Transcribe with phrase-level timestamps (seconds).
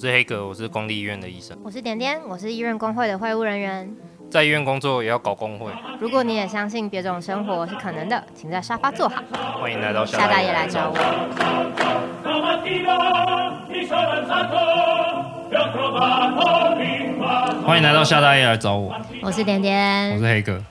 [0.00, 1.54] 我是黑格，我是公立医院的医生。
[1.62, 3.94] 我是点点，我是医院工会的会务人员。
[4.30, 5.70] 在医院工作也要搞工会。
[5.98, 9.22] 如果你也相信别种生活是可能的，请在沙发坐好。
[9.60, 10.94] 欢迎来到夏大爷来找我。
[17.66, 18.98] 欢迎来到夏大爷来找我。
[19.20, 20.64] 我是点点，我是黑哥。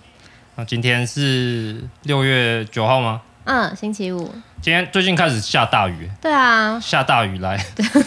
[0.55, 3.21] 那今天是六月九号吗？
[3.43, 4.27] 嗯，星期五。
[4.61, 6.09] 今天最近开始下大雨。
[6.21, 7.57] 对啊，下大雨来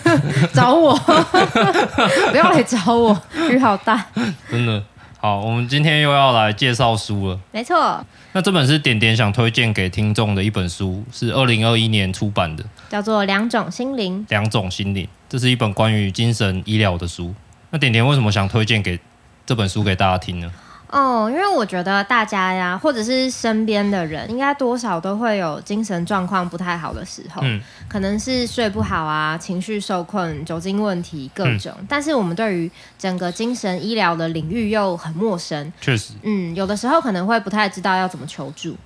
[0.52, 0.94] 找我，
[2.30, 3.18] 不要来找我，
[3.50, 4.04] 雨好大。
[4.50, 4.82] 真的。
[5.18, 7.40] 好，我们今天又要来介绍书了。
[7.52, 8.04] 没错。
[8.32, 14.20] 那这本是点点想推荐给听众的一本书，是二零二一年出版的，叫做《两种心灵》。
[14.28, 17.34] 两种心灵，这是一本关于精神医疗的书。
[17.70, 18.98] 那点点为什么想推荐给
[19.46, 20.50] 这本书给大家听呢？
[20.92, 27.40] 哦，因为我觉得大家呀，或者是身边的人，应该多少都会有精神状况不太好的时候。
[27.42, 31.72] 嗯，可能是睡不好啊，情绪受困，酒精问题各种。
[31.78, 35.72] 嗯，但是我们对于整个精神医疗的领域又很陌生。
[35.80, 38.76] 确实，嗯，有的时候可能会不太知道要怎么求助。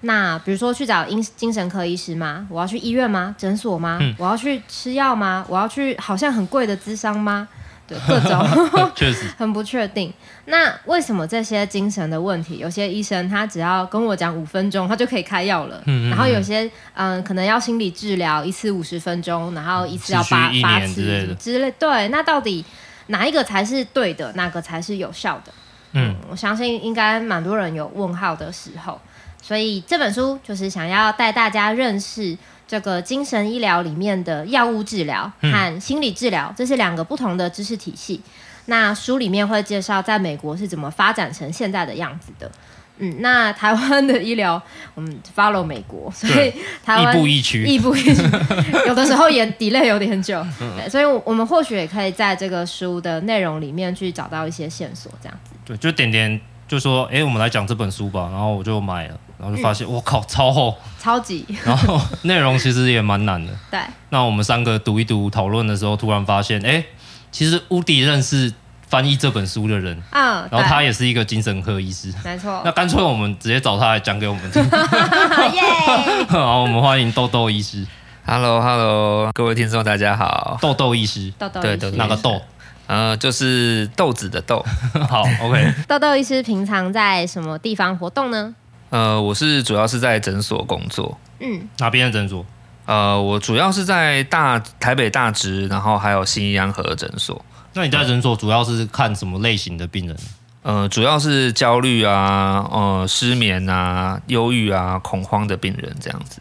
[0.00, 2.46] 那比如说去找精精神科医师吗？
[2.50, 3.34] 我要去医院吗？
[3.38, 3.98] 诊所吗？
[4.02, 5.46] 嗯，我要去吃药吗？
[5.48, 7.48] 我要去好像很贵的咨商吗？
[7.86, 8.42] 对，各种
[8.96, 10.12] 确实 很不确定。
[10.46, 15.76] 那为什么这些精神的问题，有些医生他只要跟我讲五分钟，他就可以开药了？
[15.86, 21.70] 嗯，嗯，嗯，然后有些嗯，可能要心理治疗，一次五十分钟，然后一次要八八次之类，之类。
[21.72, 22.64] 对，那到底
[23.08, 24.32] 哪一个才是对的？
[24.32, 25.52] 哪个才是有效的？
[25.92, 29.00] 嗯，嗯，我相信应该蛮多人有问号的时候。
[29.42, 32.36] 所以这本书就是想要带大家认识。
[32.66, 38.20] 这个精神医疗里面的药物治疗和心理治疗，这是两个不同的知识体系。
[38.66, 42.50] 那书里面会介绍在美国是怎么发展成现在的样子的。
[42.96, 44.62] 嗯，那台湾的医疗，
[44.94, 46.54] 我们 follow 美国，所以
[46.84, 48.22] 台湾亦步亦趋，亦步亦趋，
[48.86, 50.40] 有的时候也 delay 有点久。
[50.76, 55.50] 对，所以我们或许也可以在这个书的内容里面去找到一些线索，这样子。
[55.64, 59.18] 对，就点点就说，哎，我们来讲这本书吧，然后我就买了。
[59.44, 61.44] 然后就发现，我、嗯、靠，超厚，超级。
[61.66, 63.52] 然后内容其实也蛮难的。
[63.70, 63.78] 对。
[64.08, 66.82] 那我们三个读一读，讨论的时候，突然发现，哎，
[67.30, 68.50] 其实乌迪认识
[68.88, 70.02] 翻译这本书的人。
[70.12, 70.48] 嗯。
[70.50, 72.10] 然后他也是一个精神科医师。
[72.24, 72.62] 没错。
[72.64, 74.62] 那干脆我们直接找他来讲给我们听。
[75.52, 76.24] 耶！
[76.26, 77.86] 好，我们欢迎豆豆医师。
[78.24, 80.56] Hello，Hello，各位听众，大家好。
[80.62, 81.30] 豆豆医师。
[81.38, 81.60] 豆豆。
[81.60, 81.90] 对对。
[81.90, 82.40] 哪个豆？
[82.86, 84.64] 呃，就是豆子的豆。
[85.06, 85.74] 好，OK。
[85.86, 88.54] 豆豆医师平常在什么地方活动呢？
[88.94, 91.18] 呃，我是主要是在诊所工作。
[91.40, 92.46] 嗯，哪边的诊所？
[92.86, 97.44] 呃，我主要是在大台北大直，然后还有新义安和诊所。
[97.72, 100.16] 那你在诊所主要是看什么类型的病人？
[100.62, 106.40] 呃，主要是焦虑啊，呃，失眠啊，忧郁啊，恐慌的病人这样子。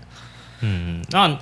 [0.59, 1.35] 嗯，那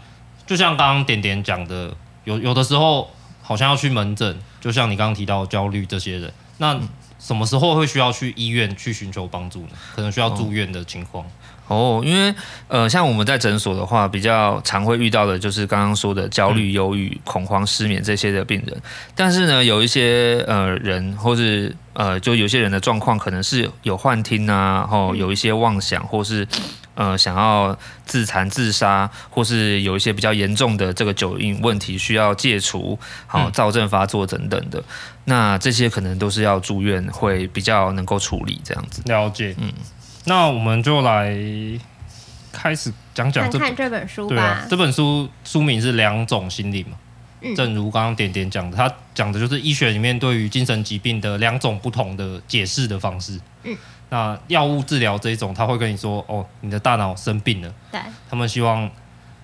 [0.47, 3.09] 就像刚刚点点讲的，有有的时候
[3.41, 6.79] 好像要去门诊，就像你刚刚提到焦虑这些人，那。
[7.21, 9.69] 嗯什么时候会需要去医院去寻求帮助呢？
[9.95, 11.23] 可能需要住院的情况。
[11.67, 12.33] 哦，因为
[12.67, 18.75] 呃，像我们在诊所的话，比较常会遇到的就是刚刚说的焦虑、忧郁、恐慌、失眠这些的病人。
[19.15, 26.45] 但是呢，有一些呃人，或是呃，就有些人的状况可能是有幻听啊，然后有一些妄想，或是。
[26.93, 34.83] 呃，想要自残、自杀，或是有一些比较严重的这个酒瘾问题需要戒除，好、哦、躁症发作等等的，
[35.23, 39.01] 那这些可能都是要住院会比较能够处理这样子。
[39.05, 39.71] 了解，嗯，
[40.25, 41.33] 那我们就来
[42.51, 44.35] 开始讲讲这看看这本书吧。
[44.35, 46.97] 对啊，这本书书名是《两种心理》嘛，
[47.39, 53.77] 嗯，正如刚刚点点讲的，他讲的就是医学里面对于精神疾病的两种不同的解释的方式，嗯。
[54.11, 57.99] 那药物治疗这一种，他会跟你说：“哦，你的大脑生病了。”对，
[58.29, 58.89] 他们希望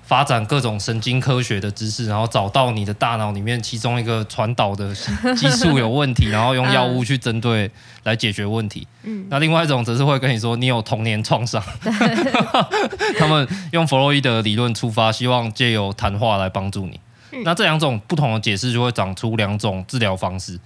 [0.04, 4.94] 发展各种神经科学的知识，然后找到你的大脑里面其中一个传导的
[5.38, 7.72] 激素有问题， 然后用药物去针对
[8.04, 8.86] 来解决问题。
[9.04, 11.64] 嗯，那另外一种则是会跟你说：“你有童年创伤。”
[13.18, 17.00] 他们用弗洛伊德理论出发，希望借由谈话来帮助你。
[17.32, 20.60] 嗯，那这两种不同的解释，就会长出两种治疗方式，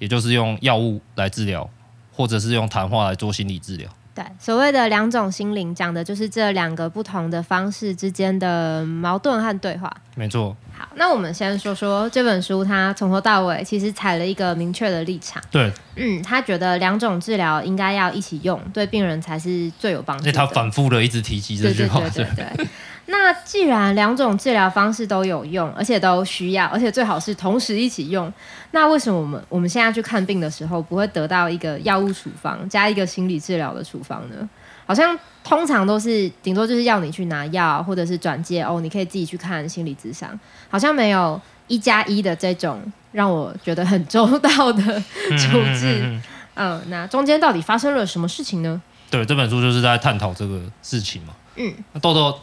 [0.00, 1.70] 也就是用药物来治疗。
[2.14, 3.88] 或者是用谈话来做心理治疗。
[4.14, 9.92] 对，所谓的两种心灵，讲的就是这两个不同的方式之间的矛盾和对话。
[10.14, 10.56] 没错。
[10.72, 15.42] 好，那我们先说说这本书，它从头到尾其实采了一个明确的立场。
[15.50, 20.30] 对，嗯，他觉得两种治疗应该要一起用，对病人才是最有帮助的。
[20.32, 21.98] 他反复的一直提及这句话。
[22.00, 22.66] 对对对对对。
[23.06, 28.32] 那既然两种治疗方式都有用，而且都需要，而且最好是同时一起用，
[28.70, 34.48] 那为什么我们我们现在去看病的时候不会得到一个药物处方加一个心理治疗的处方呢？
[34.86, 42.80] 好像通常都是顶多就是要你去拿药，或者是转介哦，你可以自己去看心理咨商，好像没有一加一的这种
[43.12, 46.00] 让我觉得很周到的处置。
[46.02, 46.22] 嗯，嗯，嗯，
[46.56, 48.80] 嗯，嗯，那中间到底发生了什么事情呢？
[49.10, 51.34] 对，这本书就是在探讨这个事情嘛。
[51.56, 52.38] 嗯，那豆豆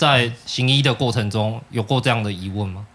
[0.00, 2.86] 在行医的过程中有过这样的疑问吗？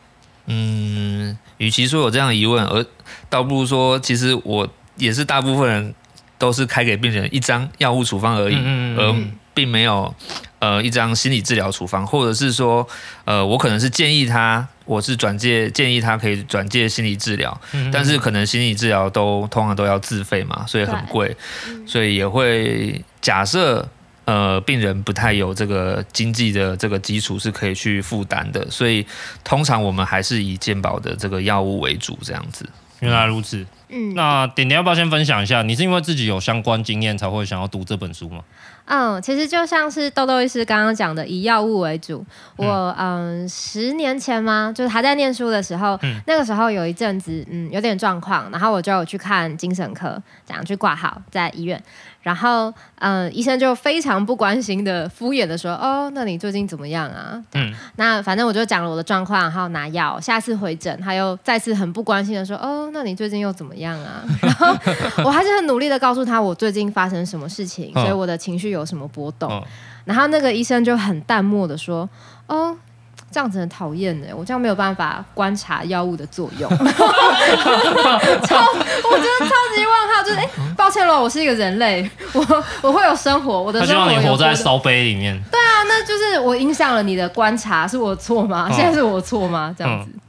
[0.48, 2.84] 嗯，与其说有这样的疑问，而
[3.30, 4.68] 倒不如说，其实我
[4.98, 5.94] 也是大部分人
[6.40, 9.16] 都是开给病人一张药物处方而已，嗯嗯嗯，而
[9.54, 10.12] 并没有
[10.58, 12.88] 呃一张心理治疗处方，或者是说
[13.26, 17.56] 呃我可能是建议他，我是转介建议他可以转介心理治疗，
[17.94, 21.38] 但是可能心理治疗都通常都要自费嘛，所以很贵，
[21.86, 23.88] 所以也会假设。
[24.26, 29.06] 呃，病人不太有这个经济的这个基础是可以去负担的，所以
[29.44, 32.68] 通常我们还是以健保的这个药物为主，这样子。
[33.02, 33.66] 原来如此。
[33.90, 35.62] 嗯，那点点要不要先分享一下？
[35.62, 38.42] 你是因为自己有相关经验才会想要读这本书吗？
[38.86, 42.26] 嗯，其实就像是豆豆医师刚刚讲的，以药物为主。
[42.56, 44.74] 我嗯，十年前吗？
[44.76, 51.82] 就是还在念书的时候，嗯、那个时候有一阵子嗯有点状况，然后我就有去看精神科，这样去挂号在医院。
[52.26, 60.20] 然后，嗯，医生就非常不关心的、敷衍的说：“哦，那你最近怎么样啊？”嗯，那反正我就讲了我的状况，然后拿药。
[60.20, 64.76] 下次回诊，他又再次很不关心的说：“哦，那你最近又怎么样啊？” 然后
[65.24, 69.64] 我还是很努力的告诉他我最近发生什么事情，所以我的情绪有什么波动。
[70.04, 72.10] 然后那个医生就很淡漠的说
[72.48, 72.76] ：“哦。”
[73.36, 76.70] 这样子很讨厌呢，我这样没有办法观察药物的作用。
[76.80, 76.88] 超，我
[79.18, 82.40] 真的超级问号，就是哎、欸，抱歉了，我是一个人类，我
[82.82, 83.94] 我会有生活，我的生活。
[83.94, 85.38] 他希望你活在烧杯里面。
[85.52, 88.70] 对啊，那就是我影响了你的观察，是我错吗？
[88.72, 89.76] 现在是我错吗？
[89.78, 90.10] 这样子。
[90.14, 90.20] 嗯、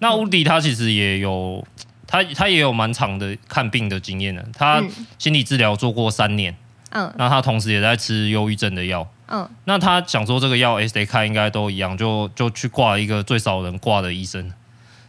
[0.00, 1.64] 那乌迪他其实也有，
[2.08, 4.82] 他他也有蛮长的看病的经验的，他
[5.16, 6.56] 心理治疗做过三年，嗯，
[6.90, 9.06] 那他同时也在吃忧郁症的药。
[9.30, 14.50] 嗯，那他想说这个药 S D 开应该都一样，就就去挂一个最少人挂的医生。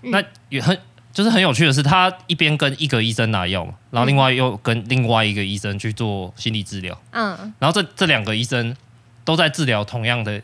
[0.01, 0.77] 嗯、那也很
[1.13, 6.99] 就是很有趣的是，他一边跟一个医生拿药嘛，然后另外又跟另外一个医生去做心理治疗。
[7.11, 8.75] 嗯，然后这这两个医生
[9.23, 10.41] 都在治疗同样的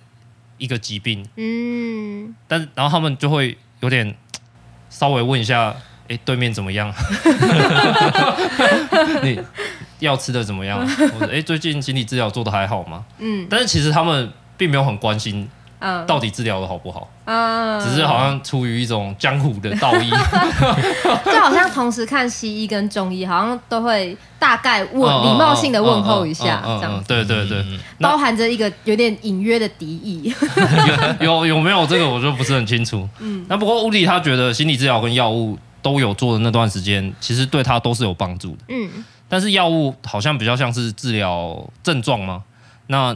[0.58, 1.28] 一个疾病。
[1.36, 4.16] 嗯，但是然后他们就会有点
[4.90, 5.76] 稍微问一下，
[6.08, 6.94] 哎、欸，对面怎么样？
[9.22, 9.38] 你。
[10.06, 10.80] 药吃的怎么样？
[11.20, 13.04] 或者哎，最近心理治疗做的还好吗？
[13.20, 15.48] 嗯，但是其实他们并没有很关心，
[16.08, 17.10] 到底治疗的好不好？
[17.26, 20.10] 嗯，只是好像出于一种江湖的道义，
[21.26, 27.04] 就好像同时看西医跟中医，好像都会大概问礼貌性的问候一下，这样。
[27.08, 27.64] 对对对，
[28.00, 30.32] 包含着一个有点隐约的敌意。
[31.20, 33.08] 有有有没有这个我就不是很清楚。
[33.20, 38.58] 嗯，那不过乌迪他觉得心理治疗跟药物都有做的那段时间，其实对他都是有帮助的。
[38.70, 38.90] 嗯。
[39.28, 42.44] 但是药物好像比较像是治疗症状吗？
[42.88, 43.16] 那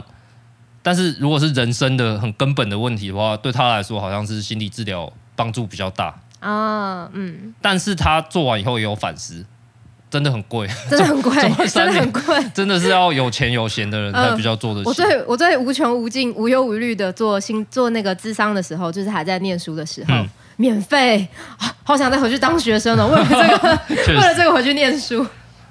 [0.82, 7.08] 但是如果是人生的很根本的问题的话，对他来说好像是心理治疗帮助比较大啊。
[7.12, 9.44] 嗯，但是他做完以后也有反思，
[10.10, 11.36] 真的很贵， 真的很贵，
[11.68, 12.22] 真的很贵，
[12.52, 14.88] 真的是要有钱有闲的人才比较做得起。
[14.88, 21.28] 我最我最无穷无尽、无忧无虑的做心做那个智商的时候，就是还在念书的时候，嗯、免费，
[21.84, 25.24] 好想再回去当学生了，为了这个，为了这个回去念书。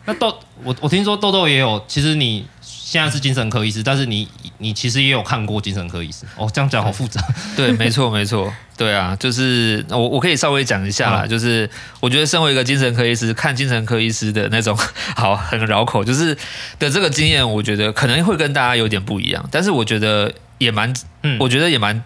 [0.10, 4.28] 那豆，我我听说豆豆也有，其实你现在是精神科医师，但是你
[4.58, 6.50] 你其实也有看过精神科医师哦。
[6.52, 7.22] 这样讲好复杂。
[7.56, 11.70] 对，没错没错，对啊，就是我我可以稍微讲一下啦，嗯、就是
[12.00, 14.76] 我觉得身为一个精神科医师，看精神科医师的那种
[15.16, 16.36] 好很绕口，就是
[16.80, 22.04] 的这个经验，我觉得可能会跟大家有点不一样，但是我觉得也蛮，嗯，我觉得也蛮，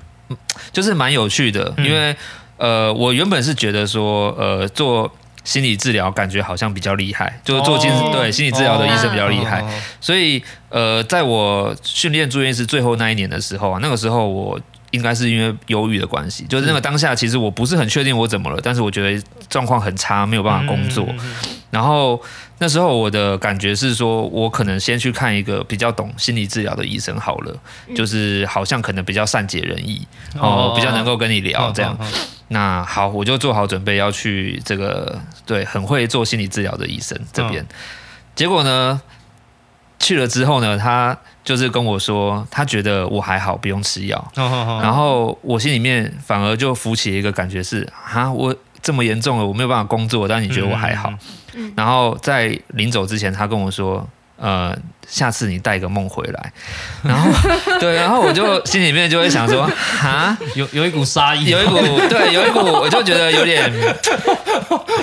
[0.73, 2.13] 就是蛮有趣的，因为
[2.57, 5.09] 呃，我原本是觉得说呃做。
[5.43, 9.63] 心理治疗感觉好像比较厉害，就是做精神对心理治疗的医生比较厉害，
[9.99, 14.59] 所以呃，在我训练住院医师最后那一年的时候啊，那个时候我
[14.91, 21.07] 应该是因为忧郁的关系，就是那个当下其实我不是很确定我怎么了，但是我觉得状况很差，没有办法工作，
[21.73, 22.21] 然后
[22.59, 27.59] 那时候我的感觉是说，我可能先去看一个比较懂心理治疗的医生好了，
[27.95, 31.97] 就是好像可能比较善解人意，哦，比较能够跟你聊这样。
[32.49, 37.65] 那好，我就做好准备要去这个对很会做心理治疗的医生这边。
[38.35, 39.01] 结果呢，
[39.97, 44.31] 去了之后呢，他就是跟我说，他觉得我还好，不用吃药。
[44.35, 51.11] 然后我心里面反而就浮起一个感觉是啊，我这么严重了，我没有办法工作，但你觉得我还好？
[51.75, 54.07] 然后在临走之前，他跟我说。
[54.35, 54.75] 呃，
[55.07, 56.51] 下次你带个梦回来，
[57.03, 57.29] 然后
[57.79, 59.61] 对，然后我就心里面就会想说，
[60.03, 61.77] 啊，有有一股杀意，有一股
[62.09, 63.71] 对，有一股， 我就觉得有点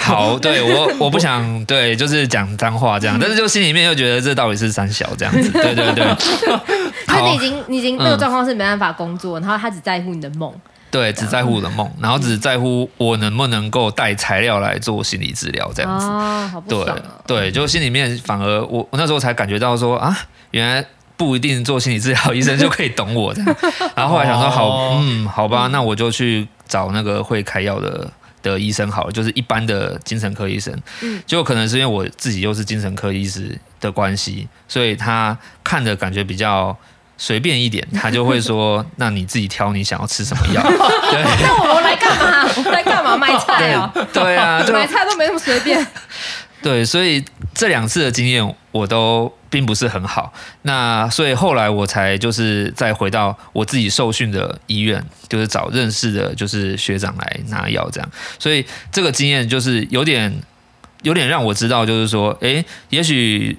[0.01, 6.05] 好，对我我不想对，就是讲脏话这样，但是就心里面又觉得这到底是三小这样子，对对对。
[7.07, 10.53] 那你已经你已经那个状况是没办法工作，然后他只在乎你的梦。
[10.91, 16.07] 对，只在乎我的梦，然后只在乎我能不能够带材料来做心理治疗这样子。
[16.07, 16.69] 啊，好不。
[16.69, 16.95] 对
[17.27, 20.17] 对，就心里面反而我我那时候才感觉到说啊，
[20.51, 20.85] 原来
[21.17, 23.57] 不一定做心理治疗医生就可以懂我这样。
[23.95, 28.11] 然后后来想说好，嗯，好吧，那我就去找那个会开药的
[28.43, 30.77] 的医生好了，就是一般的精神科医生。
[31.03, 36.77] 嗯，就可能是因为我自己又是精神科医师的关系，所以他看的感觉比较。
[37.23, 40.63] 随便一点，他就会说：“那你自己挑，你想要吃什么药？”
[41.13, 42.51] 对，那我来干嘛？
[42.65, 43.15] 我来干嘛？
[43.15, 43.93] 买菜哦。
[44.11, 45.87] 对啊，买菜都没那么随便。
[46.63, 47.23] 对，所以
[47.55, 50.33] 这两次的经验我都并不是很好。
[50.63, 58.11] 那所以后来我才就是再回到我自己受训的医院，就是找认识的，就是学长来拿药这样。
[58.39, 60.35] 所以这个经验就是有点
[61.03, 63.59] 有点让我知道，就是说，哎，也许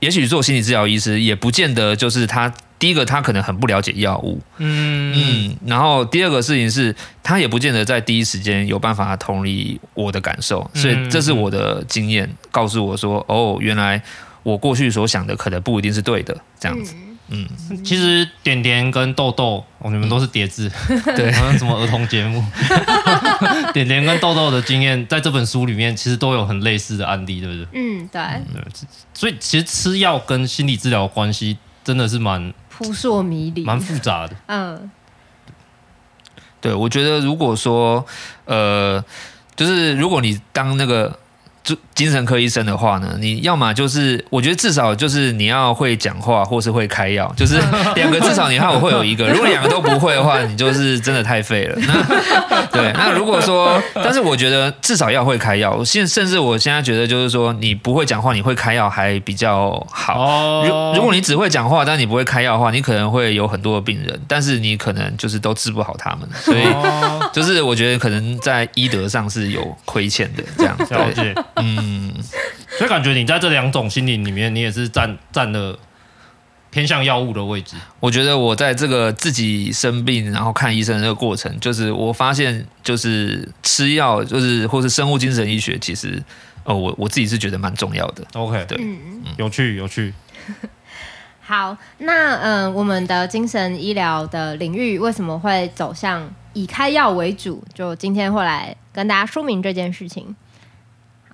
[0.00, 2.52] 也许做心理治疗医师也不见得就是他。
[2.78, 5.12] 第一个，他可能很不了解药物，嗯。
[5.12, 14.00] 嗯，然后第二个事情是，他也不见得在第一时间有办法同理我的感受，所以这是我的经验告诉我说，哦，原来
[14.44, 17.07] 我过去所想的可能不一定是对的，这样子，嗯，
[17.84, 20.70] 其实点点跟豆豆，哦，你们都是叠字，
[21.14, 22.42] 对， 好像什么儿童节目，
[23.74, 27.66] 点点跟豆豆的经验，在这本书里面其实都有很类似的案例，对不对？
[27.74, 28.22] 嗯，对，
[29.12, 32.52] 所以其实吃药跟心理治疗关系真的是蛮。
[32.70, 34.36] 扑朔迷离，蛮复杂的。
[34.46, 34.90] 嗯，
[36.60, 38.06] 对，我觉得如果说，
[38.44, 39.04] 呃，
[39.54, 41.18] 就是如果你当那个。
[41.94, 47.60] 精神科医生的话呢，你要么就是，我觉得至少就是你要会讲话，或是会开药，就是
[47.96, 49.28] 两个至少你看我会有一个。
[49.28, 51.76] 如果两个都不会的话，你就是真的太废了。
[51.86, 55.82] 那 对，那如果说，但是我觉得至少要会开药。
[55.82, 60.64] 现甚至我现在觉得就是说，你不会讲话，你会开药还比较好。
[60.64, 66.28] 如如果你只会讲话，但你不会开药的话，你可能会有很多的病人，但是你可能就是都治不好他们。
[66.40, 66.64] 所以
[67.32, 70.76] 就是我觉得可能在医德上是有亏欠的这样。
[70.90, 71.34] 了解。
[71.62, 72.14] 嗯，
[72.76, 75.78] 所以感觉你在这两种心理里面，你也是占占了
[76.70, 77.76] 偏向药物的位置。
[78.00, 86.22] 我觉得我在这个自己生病然后看医生的这个过程，就是我发现，就是吃药，就是或是生物精神医学，其实
[86.64, 88.22] 哦，我我自己是觉得蛮重要的。
[88.34, 90.12] OK，对，嗯，有趣有趣。
[91.40, 97.64] 好，那嗯、呃，我们的精神医疗的领域为什么会走向以开药为主？
[97.72, 100.36] 就今天会来跟大家说明这件事情。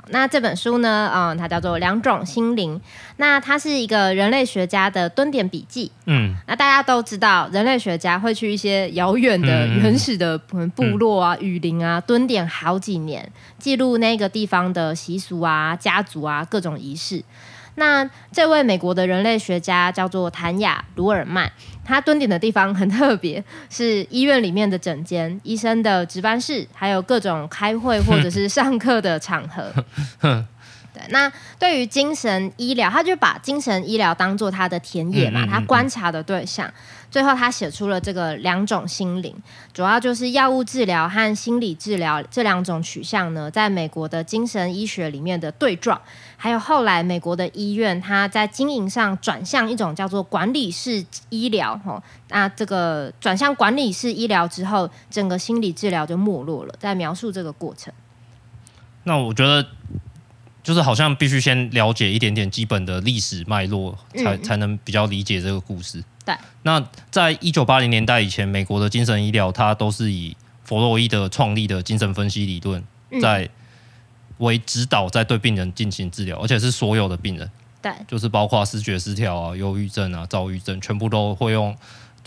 [0.08, 2.76] 那这本书呢，嗯，它叫做《两种心灵》，
[3.16, 5.90] 那它是一个人类学家的蹲点笔记。
[6.06, 17.22] 嗯，那大家都知道，人类学家会去一些遥远的、原始的部落啊、雨林啊，蹲点好几年，记录那个地方的习俗啊、家族啊、各种仪式。
[17.76, 21.50] 那这位美国的人类学家叫做谭雅·鲁尔曼，
[21.84, 29.72] 他蹲点的地方很特别，是医院里面的整间、医生的值班室，还有各种开会或者是上课的场合。
[30.94, 31.28] 对，那
[31.58, 36.72] 对于精神医疗，他就把精神医疗当做他的田野嘛，他观察的对象。
[37.14, 39.32] 最后，他写出了这个两种心灵，
[39.72, 46.00] 主要就是药物治疗和心理治疗这两种取向呢，在美国的精神医学里面的对撞，
[46.36, 56.74] 还有后来美国的医院，它在经营上转向一种叫做管理式医疗，吼，那这个转向管理式医疗之后，整个心理治疗就没落了。
[56.80, 57.94] 在描述这个过程，
[59.04, 59.64] 那我觉得。
[60.64, 66.02] 就是好像必须先了解一点点基本的历史脉络，才才能比较理解这个故事。
[66.24, 66.34] 对。
[66.62, 72.82] 那在一九八零年代以前，美国的精神医疗它都是以弗洛伊德创立的精神分析理论
[73.20, 73.48] 在
[74.38, 77.50] 为指导，在对病人进行治疗，而且是所有的病人。
[77.82, 77.92] 对。
[78.08, 81.76] 就是包括视觉失调啊、忧郁症啊、躁郁症，全部都会用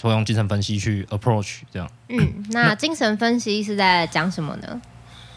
[0.01, 1.89] 会用精神分析去 approach 这样。
[2.09, 4.81] 嗯，那精神分析是在讲什么呢？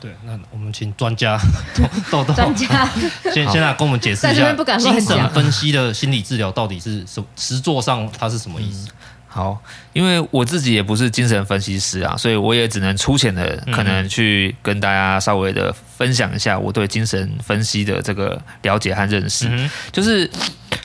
[0.00, 1.38] 对，那我们请专家
[2.10, 2.88] 豆豆专家
[3.34, 8.88] 先先来跟我们解释一下精神分析的心理治疗到底是什么，实作上它是什么意思？
[9.28, 9.60] 好，
[9.92, 19.46] 因为我自己也不是精神分析师啊，所以我也只能粗浅的可能去跟大家稍微的分享一下我对精神分析的这个了解和认识。
[19.50, 20.28] 嗯、就是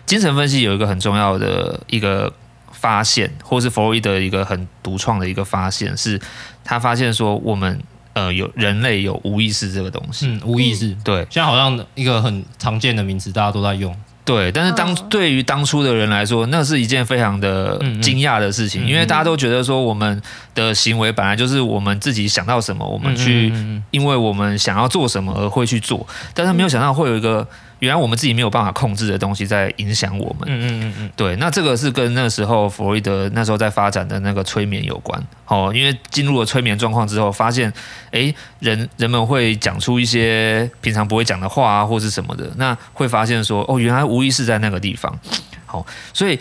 [0.05, 2.31] 精神分析有一个很重要的一个
[2.71, 6.21] 发现，或是弗洛伊德一个很独创的一个发现，是
[6.65, 7.81] 他发现说我们。
[8.15, 13.93] 呃，有人类有无意识这个东西，嗯，无意识，对，现在好像一个很常见的名词，大家都在用，
[14.23, 20.21] 对，但是当、哦、对于当初的人来说，那是一件非常的惊讶的事情，嗯嗯，因为大家都觉得说我们
[20.53, 23.53] 的行为本来就是我们自己想到什么，我们去，
[23.91, 27.45] 因为我们想要做什么而会去做，但是没有想到会有一个。
[27.79, 30.47] 原来我们自己没有办法控制的东西在影响我们。
[30.47, 35.21] 嗯嗯嗯嗯对，那这个是跟那时候弗洛伊德那时候在发展的那个催眠有关。
[35.47, 37.71] 哦，因为进入了催眠状况之后，发现，
[38.11, 42.49] 哎，人人们会讲出一些平常不会讲的话啊，或是什么的。
[42.55, 45.13] 那会发现说，哦，原来无意识在那个地方。
[45.65, 46.39] 好，所以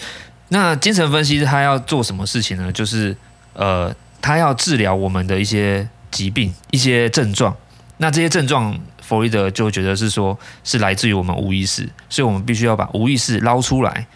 [0.48, 2.70] 那精神分析他要做什么事情呢？
[2.72, 3.16] 就是
[3.54, 7.54] 呃，他要治疗我们的一些疾病、一些症状。
[7.98, 8.78] 那这些症状。
[9.14, 14.06] 弗洛伊德就觉得是说，是来自于我们无意识，所以我们必须要把无意识捞出来，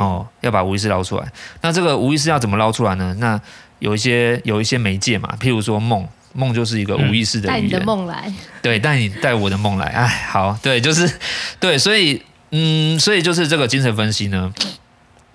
[0.00, 1.32] 哦，要把无意识捞出来。
[1.60, 3.14] 那这个无意识要怎么捞出来呢？
[3.18, 3.40] 那
[3.78, 7.54] 有一些有一些媒介嘛，譬如说梦，梦就是一个无意识的语言。
[7.54, 9.86] 带你的梦来，对，带你带我的梦来。
[9.86, 11.10] 哎，好，对，就是
[11.60, 14.52] 对，所以嗯，所以就是这个精神分析呢，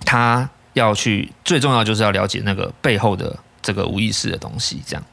[0.05, 5.03] 他要去最重要就是要了解那个背后的这个无意识的东西，这样。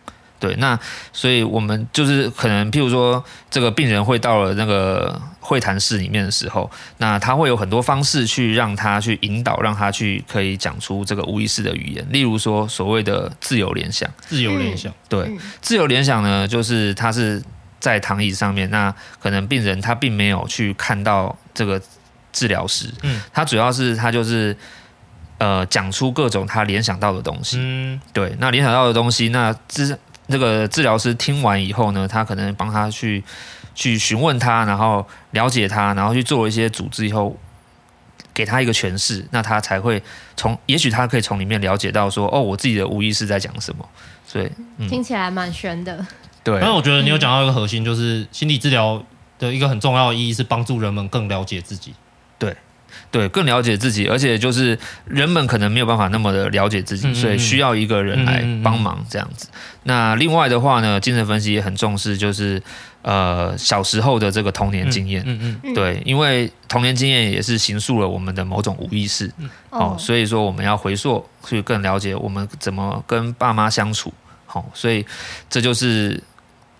[0.42, 0.76] 对，那
[1.12, 6.68] 所以我们就是可能，譬如说，这个病人会到了那个会谈室里面的时候，
[6.98, 12.04] 那他会有很多方式去让他去引导，让他去可以讲出这个无意识的语言。
[12.10, 14.10] 例如说，所谓的自由联想。
[14.26, 15.30] 自由联想，对，
[15.60, 17.40] 自由联想呢，就是他是
[17.78, 21.80] 在躺椅上面，那可能病人他并没有去看到这个
[22.32, 24.56] 治疗师，嗯，他主要是他就是
[25.38, 29.96] 呃讲出各种他联想到的东西，嗯，对，那联想到的东西，那之。
[30.28, 33.22] 这个治疗师听完以后呢，他可能帮他去
[33.74, 37.36] 去询问他，然后了解他，然后去做一些组织以后，
[38.32, 40.02] 给他一个诠释，那他才会
[40.36, 43.86] 从，也许他可以从里面了解到说，哦，我自己的无意识在讲什么。
[44.26, 46.06] 所以、嗯、听起来蛮玄的。
[46.42, 49.02] 对，但是我觉得你有讲到一个核心，就是心理治疗
[49.38, 51.92] 的一个很重要的意义是帮助人们更了解自己。
[53.12, 53.28] 对。
[53.28, 59.46] 更了解自己，而且就是人们可能没有办法那么的了解自己，嗯嗯，所以需要一个人来帮忙这样子。
[59.50, 62.60] 嗯嗯嗯，那另外的话呢，精神分析也很重视，就是
[63.02, 65.22] 呃小时候的这个童年经验。
[65.26, 69.30] 嗯嗯，嗯，对，因为童年经验也是形塑了我们的某种无意识。
[69.38, 74.12] 嗯、哦，所以说我们要回溯去更了解我们怎么跟爸妈相处。
[74.46, 75.04] 好、哦，所以
[75.48, 76.22] 这就是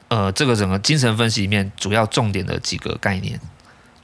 [0.09, 3.39] 呃这个整个精神分析里面主要重点的几个概念。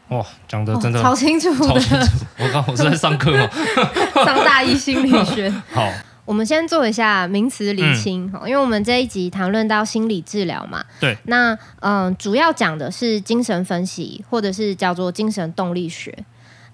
[0.09, 2.07] 哇，讲的真的、哦、超清楚，的清楚！
[2.39, 3.49] 我刚我是在上课吗？
[4.25, 5.53] 上大一心理学。
[5.73, 5.91] 好，
[6.25, 10.83] 我们先做一下名词厘清，嗯，因为我们这一集谈论到心理治疗嘛。
[10.99, 11.17] 对。
[11.25, 16.17] 那嗯、呃，主要讲的是精神分析，或者是叫做精神动力学。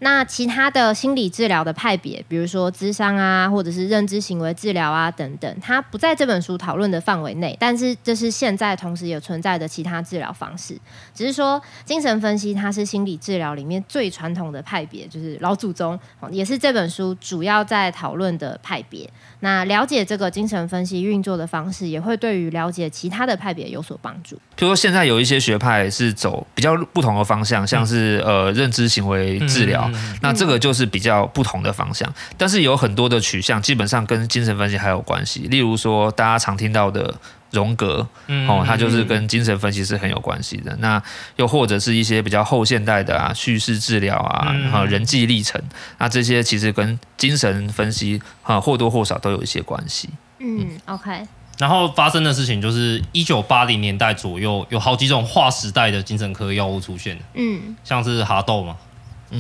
[0.05, 7.57] 那其他的心理治疗的派别，比如说智商啊，或者是认知行为治疗啊等等，它不在这本书讨论的范围内。
[7.59, 10.77] 但是这是现在同时也存在的其他治疗方式。
[11.15, 15.99] 只是说精神分析它是心理治疗里面最传统的派别，就是老祖宗，
[16.31, 19.09] 也是这本书主要在讨论的派别。
[19.41, 24.37] 那了解这个精神分析运作的方式，也会对于了解其他的派别有所帮助。
[24.55, 29.91] 比如说现在有一些学派是走比较不同的方向，像是呃认知行为治疗。
[30.21, 35.41] 那这个就是比较不同的方向，但是有很多的取向基本上跟精神分析还有关系。
[35.43, 37.15] 例如说，大家常听到的
[37.51, 38.07] 荣格，
[38.49, 40.75] 哦，它就是跟精神分析是很有关系的。
[40.81, 41.03] 那
[41.37, 45.61] 又或者是一些比较后现代的啊，叙事治疗啊，然后人际历程，
[45.99, 50.09] 那这些其实跟精神分析啊或多或少都有一些关系。
[50.41, 51.27] 嗯，OK。
[51.57, 58.77] 然后发生的事情就是一九八零年代左右，有好几种划时代的精神科药物出现，嗯，像是哈豆嘛。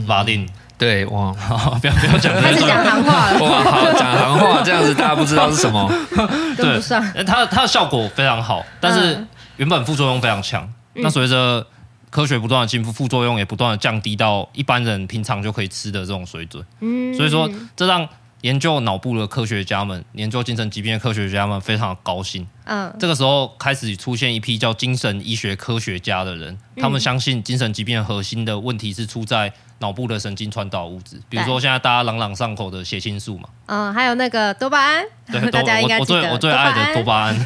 [0.06, 1.32] 法定对哇，
[1.80, 3.38] 不要不要讲，开始讲行话了。
[3.40, 5.88] 哇，好讲行话，这样子大家不知道是什么，
[6.56, 9.24] 跟不它它的效果非常好，但是
[9.56, 10.64] 原本副作用非常强。
[10.94, 11.64] 嗯、那随着
[12.10, 16.64] 科学不断的进步，副作用也不断的降低到一般人平常就可以吃的这种水准。
[16.80, 18.06] 嗯，所以说这让
[18.40, 22.46] 研究脑部的科学家们，研究精神疾病的科学家们非常的高兴。
[22.64, 29.52] 嗯，这个时候开始出现一批叫精神医学科学家的人，他们相信精神疾病的核心的问题是出在。
[29.80, 37.36] 脑部的神经传导物质，比如说现在大家朗朗上口的血清素嘛，嗯，还有那个多巴胺，对， 大家应该我最我最爱的多巴胺，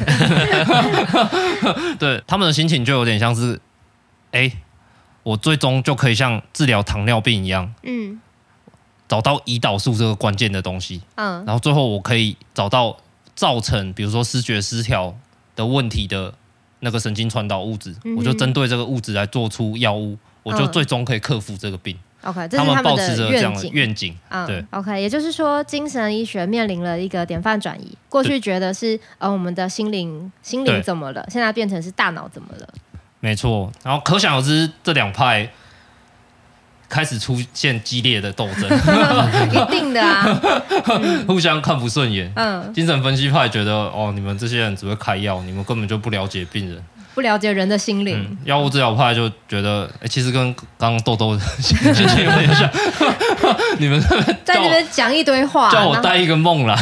[1.97, 3.59] 对，他们的心情就有点像是，
[4.31, 4.57] 哎、欸，
[5.23, 8.21] 我最终就可以像治疗糖尿病一样，嗯，
[9.07, 12.95] 找到胰岛素这个关键的东西，嗯，然后最后我可以找到
[13.35, 15.13] 造成比如说视觉失调
[15.55, 16.33] 的问题的
[16.79, 21.97] 那个神经传导物质，嗯，我就针对这个物质来做出药物，我就最终可以克服这个病。
[22.23, 22.83] OK，这是他们的愿景。
[22.83, 24.65] 他们抱持着这样的愿景，嗯，对。
[24.71, 27.97] OK，也就是说，精神医学面临了一个典范转移。
[28.09, 31.25] 过去觉得是呃，我们的心灵心灵怎么了？
[31.29, 32.67] 现在变成是大脑怎么了？
[33.21, 33.71] 没错。
[33.83, 35.49] 然后可想而知，这两派
[36.89, 38.63] 开始出现激烈的斗争，
[39.51, 40.25] 一定的啊，
[41.27, 42.31] 互相看不顺眼。
[42.35, 46.83] 嗯，精神分析派觉得哦，你们这些人只会开药，你们根本就不了解病人，
[47.19, 48.37] 不了解人的心灵。
[48.45, 52.69] 药、嗯、物治疗派就觉得，哎、欸，其实跟刚刚豆豆的心情有点像。
[53.77, 53.99] 你们
[54.45, 56.77] 在那边讲一堆话，叫我带一个梦啦，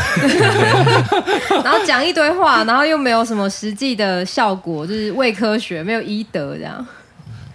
[1.63, 6.86] 然后讲一堆话，然后又没有什么实际的效果，就是伪科学，没有医德这样。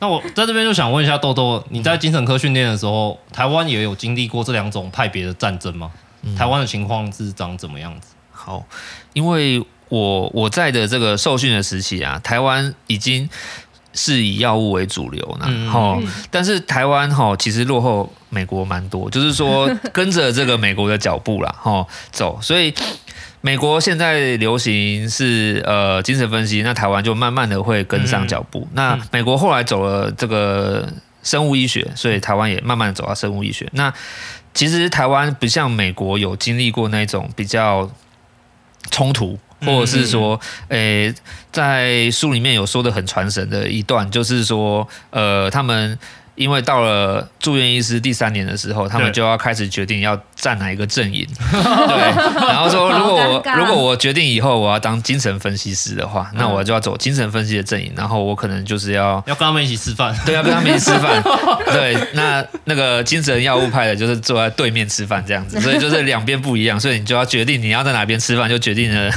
[0.00, 5.88] 那我在这边就想问一下豆豆，你在精神科训练的时候，台湾也有经历过这两种派别的战争吗？
[6.22, 8.08] 嗯、台湾的情况是长怎么样子？
[8.32, 8.64] 好，
[9.12, 13.28] 因为我我在的这个受训的时期啊，台湾已经
[13.92, 15.44] 是以药物为主流呢。
[15.70, 22.72] 哈、嗯，但是台湾哈其实落后美国蛮多，就是说 跟着这个美国的脚步啦，哈走，所以。
[23.44, 28.60] 美国现在流行是呃精神分析，那台湾就慢慢的会跟上脚步。
[28.70, 30.88] 嗯、那美国后来走了这个
[31.24, 33.68] 生物医学，所以台湾也慢慢的走到生物医学。
[33.72, 33.92] 那
[34.54, 37.90] 其实台湾不像美国有经历过那种比较
[38.92, 41.14] 冲突，或者是说，诶、欸，
[41.50, 45.98] 在书里面有说的很传神的一段，就是说，呃，他们。
[46.42, 51.26] 因为到了住院医师第三年的时候，他们就要开始决定要站哪一个阵营。
[51.38, 57.92] 对，然后说如果我如果我决定以后我要当精神分析师的话，那我就要走精神分析的阵营。
[57.96, 60.14] 然后我可能就是要要跟他们一起吃饭。
[60.26, 61.22] 对，要跟他们一起吃饭。
[61.72, 69.10] 对，那那个精神药物派的就是坐在对面吃饭这样子， 所以就是两边不一样，所以你就要决定你要在哪边吃饭，就决定了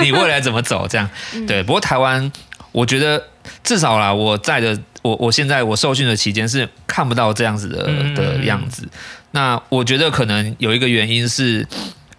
[0.00, 1.08] 你未来怎么走这样。
[1.46, 2.32] 对，不过台湾
[2.72, 3.22] 我觉得
[3.62, 4.78] 至少啦，我在的。
[5.04, 8.88] 我我现在我受训的期间是看不到这样子的的样子，
[9.32, 11.68] 那我觉得可能有一个原因是，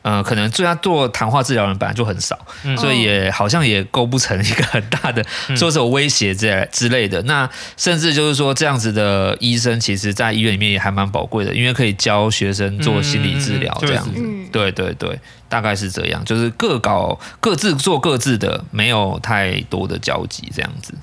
[0.03, 2.37] 呃，可能最要做谈话治疗人本来就很少，
[2.77, 5.25] 所以也好像也构不成一个很大的
[5.57, 7.19] 说是有威胁之之类的。
[7.23, 14.21] 那甚至就是说这样子的医生，其实在医院里面也还蛮宝贵的，因为可以教学生做心理治疗这样子。
[14.51, 15.19] 对对对，
[15.49, 20.93] 大概是这样，就是各搞各自做各自的，没有太多的交集这样子。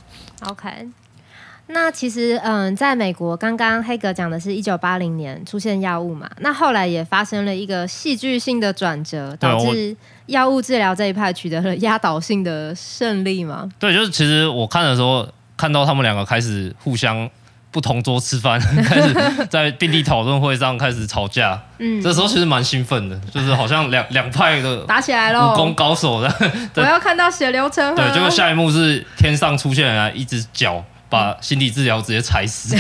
[0.43, 0.69] OK。
[1.73, 13.69] 那其实，嗯，在美国，刚刚黑格讲的是一九八零年出现药物嘛，那后来也发生了一个戏剧性的转折，导致药物治疗这一派取得了压倒性的胜利嘛。
[13.81, 17.29] 对，就是其实我看的时候，看到他们两个开始互相
[17.71, 19.15] 不同桌吃饭， 开始
[19.49, 26.33] 在病例讨论会上开始吵架，嗯，这时候其实蛮兴奋的，就是好像两两派的 打起来了，武功高手的，
[26.77, 27.97] 我要看到血流成河。
[27.97, 30.85] 对，结果下一幕是天上出现了一只脚。
[31.13, 32.75] 把心理治疗直接踩死，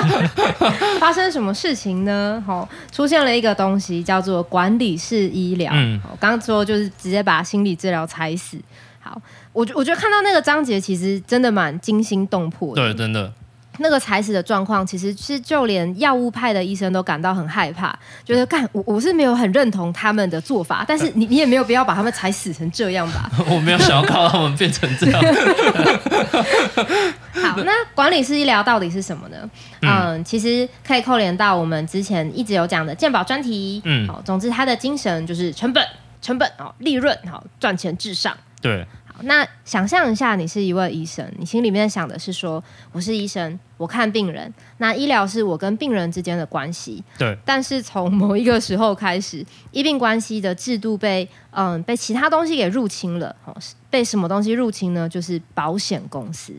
[1.00, 2.42] 发生什么事情呢？
[2.46, 5.72] 好，出现了一个东西叫做管理式医疗。
[5.74, 8.58] 嗯，我刚刚说就是直接把心理治疗踩死。
[9.00, 9.18] 好，
[9.54, 12.82] 我我觉得看到那个章节其实真的蛮惊心动魄的。
[12.82, 13.32] 对，真的。
[13.78, 23.30] 那个踩死的状况，其实是就连药物派的医生都感到很害怕，觉得干我我是没有很认同他们的做法，但是你你也没有必要把他们踩死成这样吧？
[23.50, 25.22] 我没有想要看到他们变成这样。
[27.52, 29.50] 好， 那管理式医疗到底是什么呢？
[29.82, 33.80] 嗯，嗯，其实可以扣连到我们之前一直有讲的健保专题。
[33.84, 35.86] 嗯，好，总之它的精神就是成本、
[36.20, 38.36] 成本哦，利润好，赚钱至上。
[38.60, 38.86] 对。
[39.08, 47.02] 好那想象一下，你是一位医生，你心里面想的是说，我是医生，我看病人，那医疗是我跟病人之间的关系。
[47.16, 47.34] 对。
[47.42, 53.34] 但是从某一个时候开始，医病关系的制度被嗯被其他东西给入侵了。
[53.46, 53.56] 哦，
[53.88, 55.08] 被什么东西入侵呢？
[55.08, 56.52] 就是保险公司。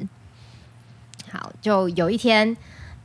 [1.32, 2.56] 好，就有一天，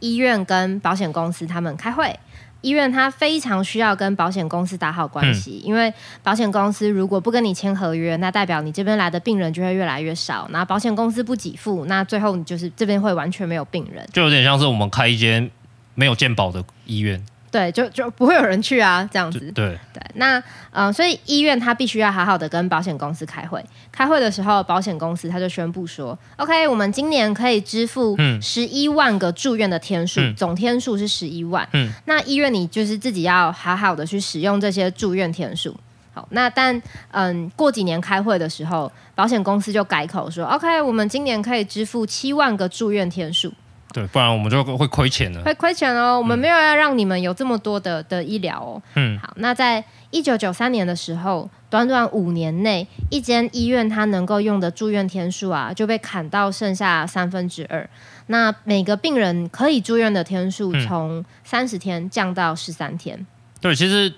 [0.00, 2.18] 医院跟保险公司他们开会。
[2.60, 10.46] 医院它非常需要跟保险公司打好关系，嗯，因为保险公司如果不跟你签合约，那代表你这边来的病人就会越来越少。
[10.50, 15.50] 那保险公司不给付，那最后你就是这边会完全没有病人，就有点像是我们开一间
[15.96, 17.20] 没有健保的医院。
[17.52, 19.38] 对，就就不会有人去啊，这样子。
[19.52, 23.62] 对对，那呃，所以医院他必须要好好的跟保险公司开会。
[23.92, 31.68] 开会的时候，保险公司他就宣布说：“OK，我们今年可以支付十一万个住院的天数，嗯、总天数是十一万。
[31.74, 35.76] 嗯，那医院你就是自己要好好的去使用这些住院天数。
[36.14, 43.52] 好，那但嗯，过几年开会的时候，保险公司就改口说：OK，我们今年可以支付七万个住院天数。”
[43.92, 45.42] 对，不然我们就会亏钱了。
[45.42, 48.82] 会亏钱哦，我们没有要让你们有这么多的的医疗哦。
[48.94, 57.88] 嗯，好，那在一九九三年的时候，短短五年内，一间医院它能够用的住院天数啊，就被砍到剩下三分之二。
[58.26, 63.16] 那每个病人可以住院的天数从三十天降到十三天。
[63.18, 63.26] 嗯。
[63.60, 64.12] 对，其实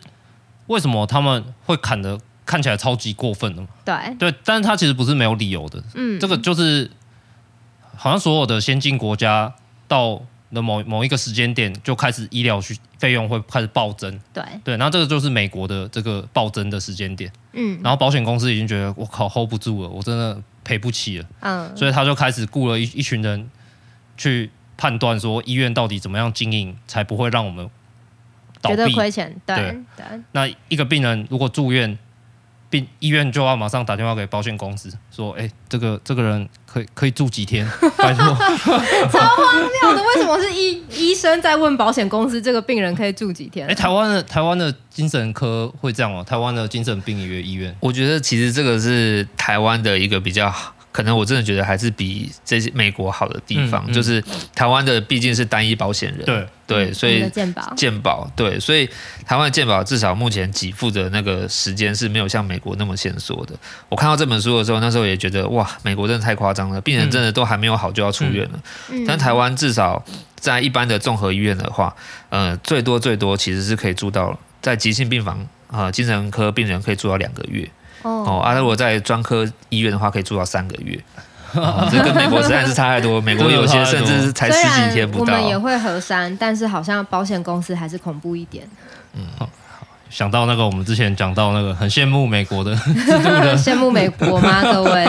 [0.69, 3.67] 为什么他们会砍的看起来超级过分呢？
[3.85, 5.83] 对，对，但是他其实不是没有理由的。
[5.95, 6.91] 嗯，这个就是
[7.97, 9.55] 好像所有的先进国家。
[9.95, 14.43] 到的某某一个时间点就开始医疗需费用会开始暴增，对。
[14.65, 23.49] 对，然后这个就是美国的这个暴增的时间点，嗯，然后保险公司已经觉得我靠 hold 不住了，我真的赔不起了，嗯，所以他就开始雇了一一群人
[24.17, 27.71] 去判断说医院到底怎么样经营才不会让我们
[28.61, 28.95] 倒闭。
[28.95, 29.79] 亏钱，对，
[30.33, 31.97] 那一个病人如果住院，
[32.75, 37.65] 病医院就要马上打电话给保险公司说，哎，这个这个人可以可以住几天？
[37.97, 38.25] 拜托，
[39.09, 43.69] 超荒谬的，为什么是医医生在问保险公司这个病人可以住几天？
[43.69, 46.25] 哎，台湾的台湾的精神科会这样吗？
[46.25, 50.74] 台湾的精神病医院医院，我觉得其实这个是台湾的一个比较好。
[50.95, 54.23] 可能我真的觉得还是比这些美国好的地方，嗯嗯、就是
[54.55, 58.89] 台湾的毕竟是单一保险人，对对，所以健保健保对，所以
[59.27, 63.57] 台湾的健保至少目前给付的那个时间是没有像美国那么限缩的。
[63.89, 68.61] 我看到这本书的时候，那时候也觉得哇，美国真的太夸张了，病人真的都还没有好就要出院了。
[68.91, 70.05] 嗯嗯、但台湾至少
[70.37, 71.93] 在一般的综合医院的话，
[72.29, 77.69] 呃，最多最多其实是可以住到在急性病房啊、呃，精神科病人可以住到两个月。
[78.05, 81.03] 哦，啊，如果在专科医院的话，可以住到三个月，
[81.55, 83.19] 哦、这跟美国实在是差太多。
[83.19, 85.33] 美国有些甚至才十几天不到。
[85.33, 88.69] 我们也会核删，但是好像保险公司还是恐怖一点。
[89.15, 89.27] 嗯，
[90.11, 94.63] 想到那个我们之前讲到那个，很羡慕美国的制度的，羡慕美国吗？
[94.63, 95.09] 各位？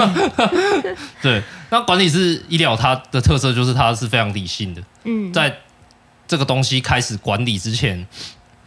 [1.21, 4.81] 对，那管理是医疗它的特色就是它是非常理性的。
[5.03, 5.53] 嗯，在
[6.27, 8.08] 这个东西开始管理之前，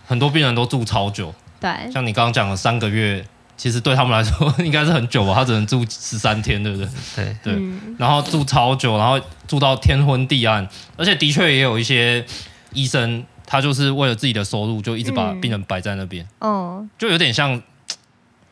[0.06, 1.34] 很多病人都住超久。
[1.58, 3.24] 对，像你刚刚讲的三个月。
[3.58, 6.88] 其实对他们来说 应该是很久吧，他只能住十三天，对不对？
[7.14, 7.36] 对。
[7.42, 10.66] 对，嗯、然后住超久，然后住到天昏地暗，
[10.96, 12.24] 而且的确也有一些
[12.72, 17.60] 医生，他就是为了自己的收入，就一直把病人摆在那边，嗯、哦，就有点像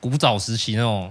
[0.00, 1.10] 古早时期那种。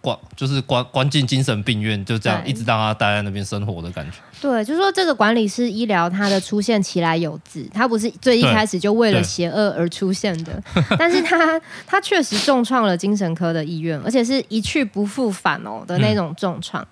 [0.00, 4.16] 关就是关关进精神病院，就这样一直让他待在那边生活的感觉。
[4.40, 10.62] 对，就是说这个管理式医疗，它的出现其来有自，它不是最一开始就为了邪恶而出现的，
[10.98, 16.82] 但是它它确实重创了精神科的医院，而且是一去不复返哦的那种重创。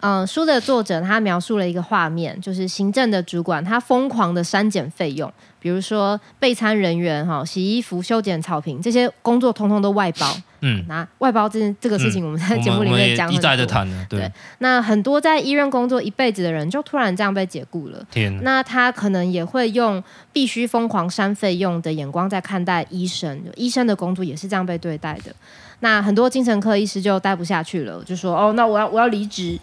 [0.00, 10.36] 嗯、呃，书的作者他描述了一个画面，就是行政的主管他疯狂的删减费用，比如说备餐人员哈、洗衣服、修剪草坪这些工作，通通都外包。
[10.60, 14.06] 嗯，那外包这这个事情，我们在节目里面讲很多，一再的谈了。
[14.08, 18.04] 对，那很多在医院工作一辈子的人，就突然这样被解雇了。
[18.10, 25.32] 天，那他可能也会用必须疯狂删费用的眼光在看待医生，医生的工作也是这样被对待的。
[25.80, 29.56] 那很多精神科医师就待不下去了，就说：“哦，那我要我要离职。”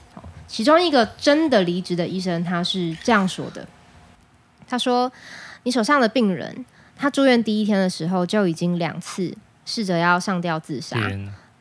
[0.47, 3.67] 其中一个真的离职的医生，他是这样说的
[4.65, 5.12] ：“他说，
[5.63, 10.95] 你手上的病人，他住院第一天的时候就已经两次。”试着要上吊自杀，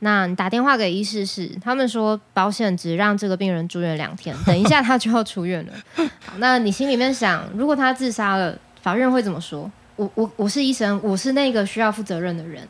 [0.00, 5.72] 那你打电话给医师室，他们说保险只让这个病人住院两天， 等一下他就要出院了。
[5.96, 9.70] 好，那你心里面想，如果他自杀了，法院会怎么说？
[9.96, 12.68] 我我我是医生，我是那个需要负责任的人。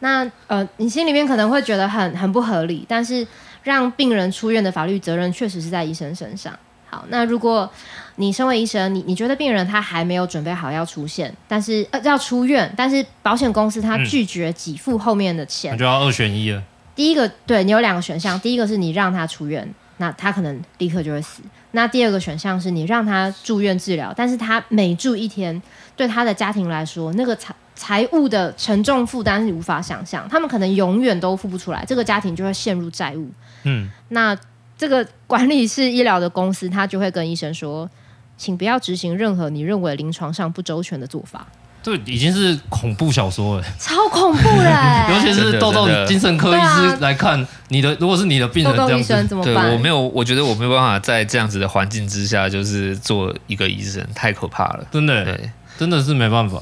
[0.00, 3.24] 那呃，你心里面可能会觉得很很不合理，但是
[3.62, 6.52] 让病人出院的法律责任确实是在医生身上。
[6.92, 7.68] 好，那如果
[8.16, 16.62] 你身为医生，你你觉得病人他还没有准备好要出现，但是呃要出院，但是保险公司他拒绝给付后面的钱，那、嗯、就要二选一了。
[16.94, 25.62] 第一个，对你有两个选项，第一个是你让他出院，那他可能立刻就会死；那第二个选项是你让他住院治疗，但是他每住一天，
[25.96, 33.30] 对他的家庭来说，那个财财务的沉重负担是无法想象，他们可能永远都付不出来，这个家庭就会陷入债务。
[33.62, 34.36] 嗯，那。
[34.82, 37.88] 这个管理是医疗的公司，他就会跟医生说
[38.36, 41.46] ：“请不要执行任何你认为临床上不周全的做法。”
[41.84, 45.06] 这已经是恐怖小说了，超恐怖的。
[45.14, 49.54] 尤其是豆豆精神科医师来看你的，如果是你的病人，豆豆医生怎么办？
[49.54, 56.60] 对，我没有，我觉得我没有办法在这样子的环境之下，就是做一个医生，太可怕了，真的，对，真的是没办法。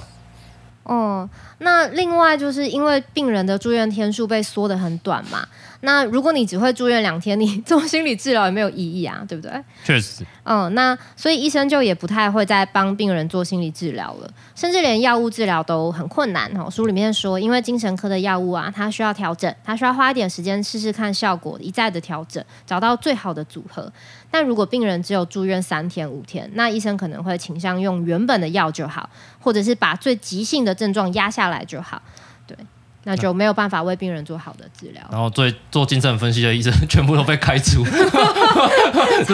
[0.91, 5.47] 哦，那另外就是因为病人的住院天数被缩得很短嘛。
[5.83, 9.53] 那如果你只会住院两天，你 做心理治疗也没有意义啊，对不对？
[9.85, 10.27] 确实。
[10.43, 16.69] 嗯，那所以医生就也不太会再帮病人做心理治疗了，甚至连药物治疗都很困难哦。
[16.69, 23.91] 书里面说，因为精神科的药物啊，它需要调整，它需要花一点时间试试看效果，一再的调整，找到最好的组合。
[24.31, 32.01] 但如果病人只有住院三天五天，那医生可能会倾向用原本的药就好，或者是把最急性的症状压下来就好。
[32.47, 32.57] 对。
[33.05, 35.03] 那就没有办法为病人做好的治疗。
[35.11, 37.83] 然后最做精神分析的医生全部都被开除，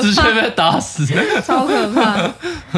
[0.00, 1.04] 直接被打死，
[1.44, 2.32] 超可怕。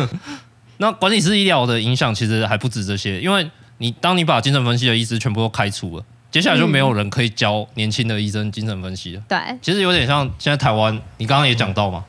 [0.78, 9.22] 那管理式医疗的影响其实还不止这些，因为你当你把精神分析的医师全部都开除了，接下来就没有人可以教年轻的医生精神分析了。
[9.28, 12.04] 对，其实有点像现在台湾，你刚刚也讲到嘛。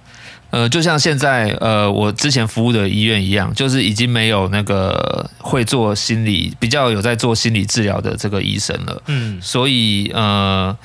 [0.49, 9.01] 呃，就像现在呃，我之前服务的医院一样，就是已经没有那个会做心理比较有在做心理治疗的这个医生了。
[9.07, 10.77] 嗯，所以呃，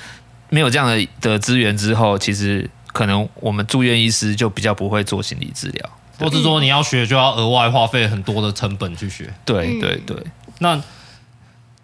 [0.48, 9.32] 没有这样的的资源之后，其实可能我们住院医师就比较不会做心理治疗，或者说你要学就要额外花费很多的成本去学。
[9.44, 10.16] 对对对，
[10.60, 10.82] 那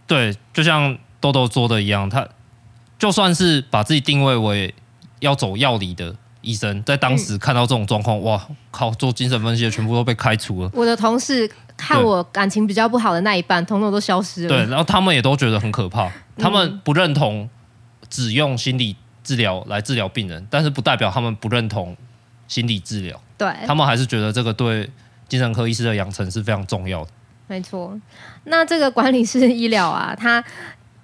[0.06, 0.96] 对，就像
[1.32, 2.28] 豆豆说的一样，他
[2.98, 4.74] 就算是把自己定位为
[5.20, 6.14] 要走药理的。
[6.46, 8.90] 医生在当时看到这种状况，嗯、哇靠！
[8.90, 10.70] 做精神分析的全部都被开除了。
[10.74, 14.48] 我的同事看我感情比较不好的那一半，统统都消失了。
[14.48, 16.12] 对，然后他们也都觉得很可怕。
[16.36, 17.48] 他们不认同
[18.10, 21.96] 只用心理治疗来治疗病人，但是不代表他们不认同
[22.46, 23.18] 心理治疗。
[23.38, 24.90] 对，他们还是觉得这个对
[25.26, 27.10] 精神科医师的养成是非常重要的。
[27.46, 27.98] 没错，
[28.44, 30.44] 那这个管理式医疗啊，它。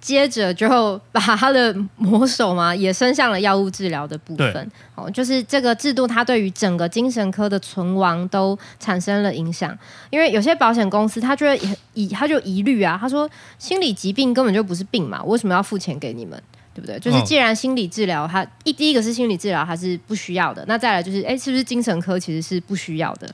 [0.01, 4.73] 接着就把他的魔手嘛，也伸向了药物治疗的部分。
[4.95, 9.77] 哦，就是这个制度，它对于整个精神科的存亡都产生了影响。
[10.09, 16.43] 因为有些保险公司，他觉得疑，他就疑虑啊，他说心理疾病根本就不是病嘛，为什么要付钱给你们？
[16.81, 16.99] 对不对？
[16.99, 20.65] 就是既然心理治疗，它一第一个是心理治疗，它是不需要的。
[20.67, 23.29] 那再来就是，哎，是不是精神科其实是不需要的？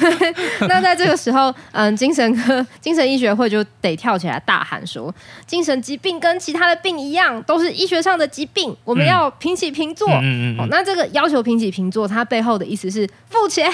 [0.68, 5.12] 那在这个时候，嗯，精神科精神医学会就得跳起来大喊说，
[5.46, 10.08] 精神疾病跟其他的病一样，都是医学上的疾病，我们要平起平坐。
[10.08, 13.70] 嗯嗯，哦，那这个要求平起平坐，它背后的意思是付钱。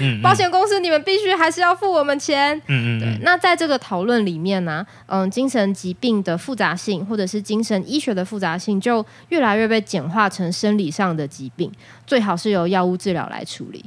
[0.00, 2.56] 嗯，保险公司你们必须还是要付我们钱。
[2.68, 3.18] 嗯嗯，对。
[3.22, 8.51] 那在这个讨论里面呢，嗯，精神疾病的复杂性，或者是精神医学的复杂。
[8.52, 11.72] 杂性就越来越被简化成生理上的疾病，
[12.06, 13.84] 最好是由药物治疗来处理。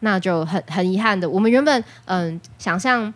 [0.00, 3.12] 那就很很遗憾的，我们原本嗯想象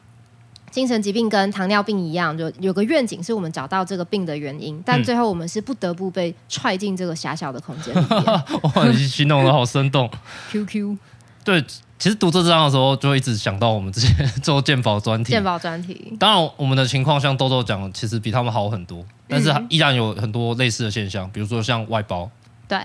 [0.71, 8.25] 精神疾病跟糖尿病一样，就有个愿景是我们找到这个病的原因，但最后我们是不得不被踹进这个狭小的空间里面。
[8.75, 10.11] 哇，你形容的好生动。
[10.51, 10.97] QQ，
[11.45, 11.65] 对。
[11.99, 15.33] 其实读这章的时候，就一直想到我们之前 做鉴宝专题。
[15.33, 22.31] 鉴宝专题，当然我们的情况像豆豆讲，其实比他们好很多，但是依然有很多类似的现象，比如说像外包，
[22.67, 22.79] 对，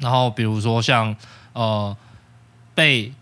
[0.00, 1.14] 然后比如说像
[1.52, 1.96] 呃
[2.74, 3.12] 被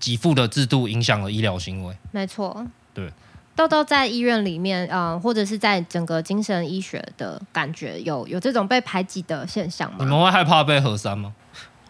[0.00, 3.12] 给付的制度影响了医疗行为，没错，对，
[3.54, 9.96] 豆豆在医院里面，呃，或者是在整个精神医学的感觉，有有这种被排挤的现象吗？
[10.00, 11.34] 你们会害怕被核删吗？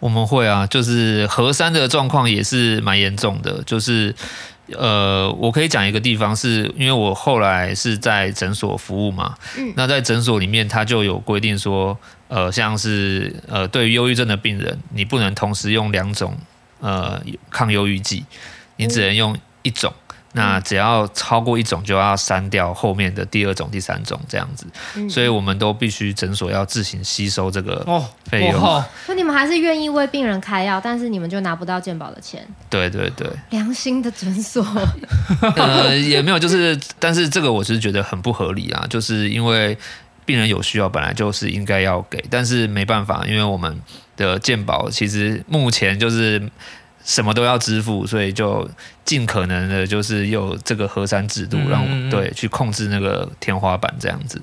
[0.00, 3.60] 我们会啊，就是核删的状况也是蛮严重的。
[3.64, 4.14] 就是
[4.76, 9.34] 呃，我可以讲一个地方是，是因为我后来是在诊所服务嘛。
[9.56, 9.72] 嗯。
[9.76, 11.96] 那在诊所里面，他就有规定说，
[12.28, 16.36] 呃，像是呃，对于忧郁症的病人，你不能同时用两种
[16.80, 18.24] 呃抗忧郁剂，
[18.76, 19.92] 你只能用一种。
[19.92, 20.04] 嗯
[20.38, 27.84] 那只要超过一种，就要删掉后面的第二种、第三种这样子，嗯、所以我们都必须诊所要自行吸收这个
[28.30, 28.54] 费用。
[28.54, 32.46] 哦，那你们还是愿意为病人开药，但是你们就拿不到健保的钱。
[32.70, 34.64] 对对对，良心的诊所。
[35.56, 39.76] 呃，也没有，就是，但是这个我是觉得很不合理啊，就是因为
[40.24, 43.80] 病人有需要，本来就是应该要给，但是没办法，因为我们
[44.16, 46.48] 的健保其实目前就是。
[47.08, 48.68] 什么都要支付，所以就
[49.02, 54.38] 尽可能的，就是有这个核酸制度，让我对去控制那个天花板这样子。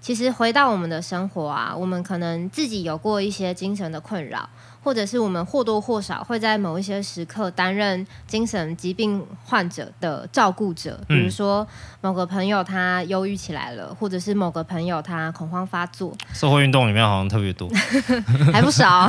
[0.00, 4.48] 其实回到我们的生活啊，我们可能自己有过一些精神的困扰。
[4.84, 11.66] 或者是我们或多或少会在某一些时刻担任精神疾病患者的照顾者，比如说
[12.02, 16.14] 某个朋友他忧郁起来了，或者是某个朋友他恐慌发作。
[16.34, 17.66] 社会运动里面好像特别多，
[18.52, 19.08] 还不少。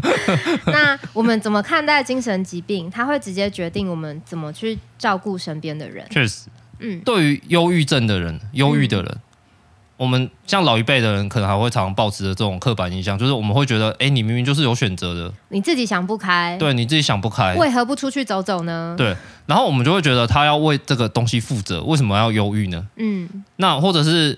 [0.66, 2.90] 那我们怎么看待精神疾病？
[2.90, 6.06] 它会直接决定我们怎么去照顾身边的人。
[6.08, 6.48] 确实，
[6.78, 9.12] 嗯，对于忧郁症的人，忧郁的人。
[9.12, 9.20] 嗯
[9.96, 18.96] 我们像老一辈的人，可能还会常常抱持着这种刻板印象，就是我们会觉得，哎，你明明就是有选择的，你自己想不开，对，你自己想不开，为何不出去走走呢？
[18.98, 22.84] 对，然后我们就会觉得他要为这个东西负责，为什么要忧郁呢？
[22.96, 24.36] 嗯，那或者是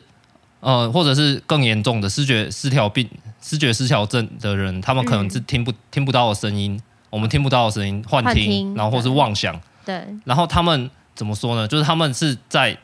[0.60, 3.08] 呃，或者是更严重的视觉失调病、
[3.40, 11.66] 视觉失调症的人，他们可能是听不、嗯、听不到的声音，我们听不到的声音，幻听，幻听，然后或是妄想，对，然后他们怎么说呢？
[11.66, 12.76] 就是他们是在。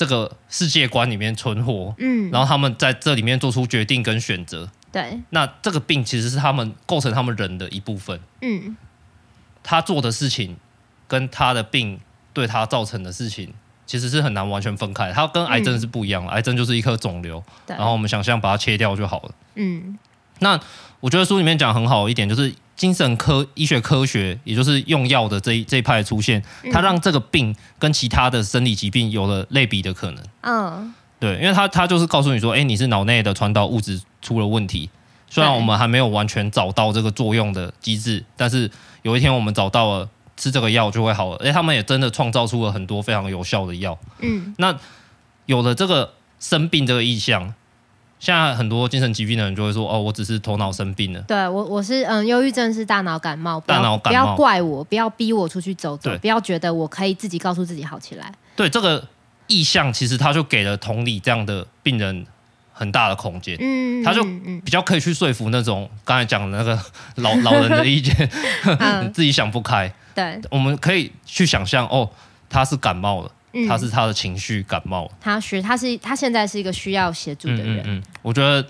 [0.00, 8.74] 这个世界观里面存活，嗯，然后他们在这里面做出决定跟选择，对，那这个病其实是他们构成他们人的一部分，嗯，
[9.62, 10.56] 他做的事情
[11.06, 12.00] 跟他的病
[12.32, 13.52] 对他造成的事情，
[13.84, 19.98] 其实是很难完全分开，他跟癌症是不一样的，嗯，癌症就是一颗肿瘤，然后我们想象把它切掉就好了，嗯，
[20.38, 20.58] 那
[21.00, 22.54] 我觉得书里面讲很好一点就是。
[22.80, 30.24] 精神科医学科学，也就是用药的这一这一派的出现，它让这个病跟其他的生理疾病有了类比的可能。
[30.40, 34.88] 嗯，对，因为它它就是告诉你说，哎，你是脑内的传导物质出了问题，
[35.28, 38.70] 虽然我们还没有完全找到这个作用的机制，但是
[39.02, 40.08] 有一天我们找到了，
[40.38, 41.36] 吃这个药就会好了。
[41.44, 43.98] 哎，他们也真的创造出了很多非常有效的药。
[44.20, 44.74] 嗯，那
[45.44, 47.52] 有了这个生病这个意象，
[48.20, 58.32] 现在很多精神疾病的人就会说：“哦，我只是头脑生病了。”对我，我是嗯，忧郁症是大脑感冒，大脑感冒，不要怪我，不要逼我出去走走，不要觉得我可以自己告诉自己好起来。
[58.54, 59.04] 对这个
[59.48, 62.24] 意向，其实他就给了同理这样的病人。
[62.72, 64.24] 很大的空间，嗯，他就
[64.64, 66.82] 比较可以去说服那种刚才讲的那个
[67.16, 68.16] 老老人的意见，
[69.02, 69.92] 你 自己想不开。
[70.14, 72.08] 对，我们可以去想象，哦，
[72.48, 73.30] 他是感冒了，
[73.68, 77.82] 他是他的情绪感冒了，他需他是他现在是一个需要协助的人。
[77.86, 78.66] 嗯，我觉得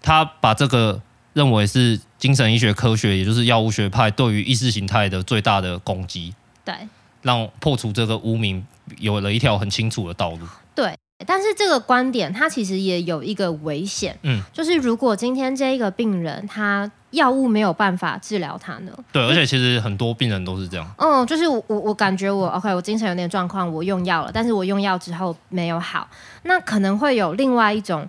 [0.00, 1.00] 他把这个
[1.32, 6.34] 认为是精神医学科学，也就是药物学派对于意识形态的最大的攻击。
[6.64, 6.74] 对，
[7.22, 8.64] 让破除这个污名
[8.98, 10.46] 有了一条很清楚的道路。
[10.74, 10.94] 对。
[11.26, 18.92] 但是这个观点，它其实也有一个危险，嗯，就是如果今天这一个病人他药物没有办法治疗他呢？
[19.12, 20.86] 对，而且其实很多病人都是这样。
[20.98, 26.06] 嗯，就是我我我感觉我 OK，我精神有点状况，我用药了，但是我用药之后没有好，
[26.42, 28.06] 那可能会有另外一种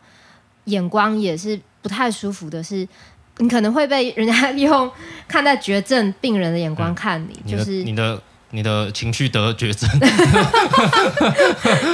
[0.65, 2.85] 眼光，也是不太舒服的是，
[3.37, 4.91] 你可能会被人家 用
[5.27, 8.19] 看待绝症病人的眼光看你，嗯、就是你的。
[8.55, 9.89] 你的情绪得了绝症，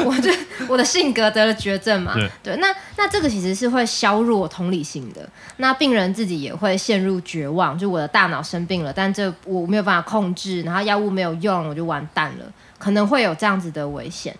[0.05, 0.31] 我这
[0.67, 2.13] 我的性格得了绝症嘛？
[2.13, 12.45] 对，对，那那这个其实是会削弱同理心的，那病人自己也会陷入绝望，就我的大脑生病了，但这我没有办法控制，然后药物没有用，我就完蛋了，
[12.77, 14.35] 可能会有这样子的危险。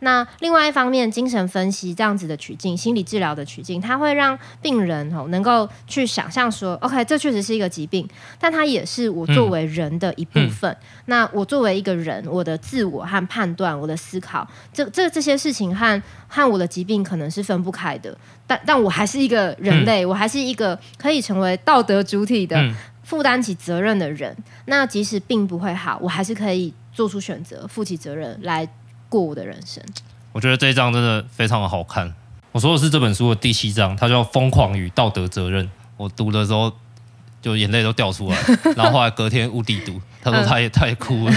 [0.00, 10.70] 那另外一方面，精神分析这样子的取径，心理治疗的取径，它会让病人哦能够去想象说，OK，这确实是一个疾病，但它也是我作为人的一部分。
[10.70, 18.16] 嗯嗯、那我作为一个人，我的自我和判断，我的思考，这这这些事情和和我的疾病可能是分不开的。
[18.46, 22.74] 但但我还是一个人类，嗯、我还是一个可以成为道德主体的、嗯、
[23.04, 24.34] 负担起责任的人。
[24.64, 28.66] 那即使病不会好，我还是可以做出选择，负起责任来。
[29.10, 29.82] 过我的人生，
[30.32, 32.14] 我觉得这一章真的非常的好看。
[32.52, 35.66] 我说的是这本书的第七章，它叫《疯狂与道德责任》。
[35.96, 36.72] 我读的时候
[37.42, 38.38] 就眼泪都掉出来，
[38.76, 41.34] 然后后来隔天乌迪读，他说他也他也哭了。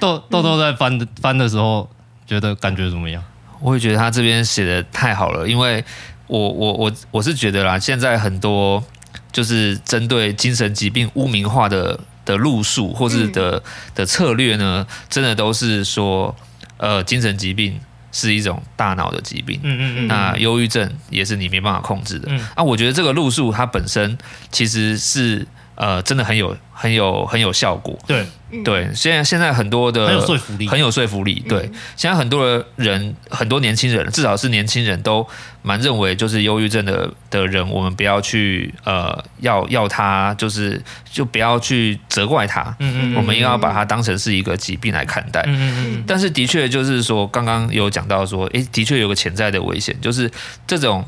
[0.00, 1.88] 豆豆豆在翻翻的时候，
[2.26, 3.22] 觉得感觉怎么样？
[3.60, 5.84] 我也觉得他这边写的太好了，因为
[6.26, 8.82] 我我我我是觉得啦，现在很多
[9.30, 12.00] 就是针对精神疾病污名化的。
[12.30, 13.62] 的路数或是的、嗯、
[13.96, 16.34] 的策略呢，真的都是说，
[16.76, 17.78] 呃，精神疾病
[18.12, 22.38] 是一种大脑的疾病，嗯嗯嗯，那忧郁症也是你没办法控制的，嗯。
[22.54, 24.16] 啊，我觉得这个路数它本身
[24.50, 25.46] 其实是
[25.80, 28.26] 呃，真的很有很有很有效果，对。
[28.64, 31.38] 对，现在现在很多的很有说服力，很有说服力。
[31.48, 35.24] 对，现在很多的人，很多年轻人，至少是年轻人都
[35.62, 42.74] 蛮认为，就是忧郁症的的人，我们不要去呃，要要他，就是就不要去责怪他。
[42.80, 45.44] 嗯嗯，我们应该要把它当成是一个疾病来看待。
[45.46, 50.28] 嗯嗯，但是的确就是说，刚刚有讲到说，诶，的确有个潜在的危险，就是
[50.66, 51.06] 这种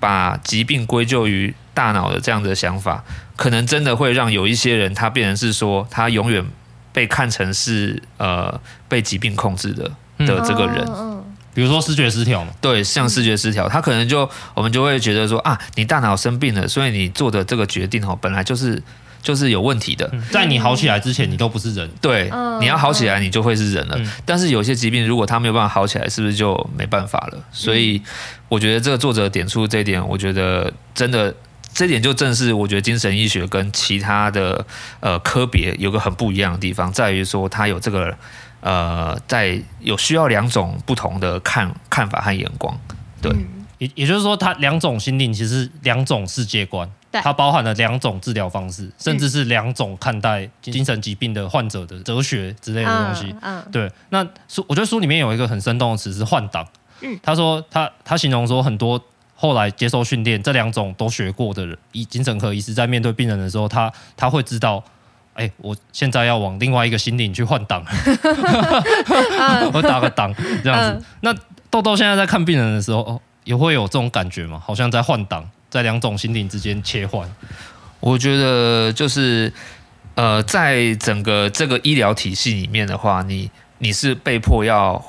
[0.00, 3.04] 把疾病归咎于大脑的这样的想法，
[3.40, 6.44] 可能真的会让有一些人他变成是说，他永远。
[6.92, 9.84] 被看成是呃被疾病控制的
[10.26, 11.22] 的这个人，嗯，
[11.54, 18.82] 比如说视觉失调嘛，对，像视觉失调，他可能就我们就会觉得说啊，你大脑生病了，所以你做的这个决定哦，本来就是
[19.22, 22.28] 就是有问题的，在你好起来之前，你都不是人，对，
[22.58, 23.96] 你要好起来，你就会是人了。
[24.26, 27.38] 但是有些疾病，如果他没有办法好起来，是不是就没办法了？
[27.52, 28.02] 所以
[28.48, 31.32] 我觉得这个作者点出这一点，我觉得真的。
[31.80, 34.62] 这点就正是我觉得精神医学跟其他的
[35.00, 38.14] 呃科别有个很不一样的地方，在于说它有这个
[38.60, 42.78] 呃在有需要两种不同的看看法和眼光，
[43.22, 43.32] 对，
[43.78, 53.34] 也、嗯、也就是说，它两种心灵其实两种世界观，它包含了两种治疗方式，甚至是两种看待精神疾病的患者的哲学之类的东西。
[53.40, 53.90] 嗯，嗯对。
[54.10, 56.68] 那书我觉得书里面有一个很生动的词是换挡，
[57.00, 59.02] 嗯，他说他他形容说很多。
[59.40, 64.84] 后来接受训练，这两种都学过的人，医精神科医师在面对病人的时候，他他会知道，
[65.32, 67.82] 哎、欸，我现在要往另外一个心灵去换挡，
[69.72, 70.30] 我打个档
[70.62, 71.02] 这样子。
[71.22, 71.34] 那
[71.70, 74.62] 豆豆现在在看病人的时候，也会有这种感觉吗？
[74.62, 77.26] 好像在换挡，在两种心灵之间切换。
[77.98, 79.50] 我觉得就是，
[80.16, 85.02] 呃，在整个这个医疗体系里面的话，你你是被迫要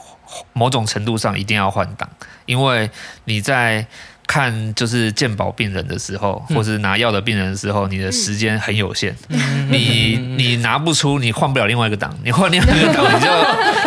[0.53, 2.09] 某种程度上一定要换挡，
[2.45, 2.89] 因为
[3.25, 3.85] 你在。
[4.31, 9.13] 看就是健保病人的时候，或是拿药的病人的时候，你的时间很有限。
[9.69, 13.29] 你你拿拿不出，你换不了另外一个档，你换 另外一个档，你就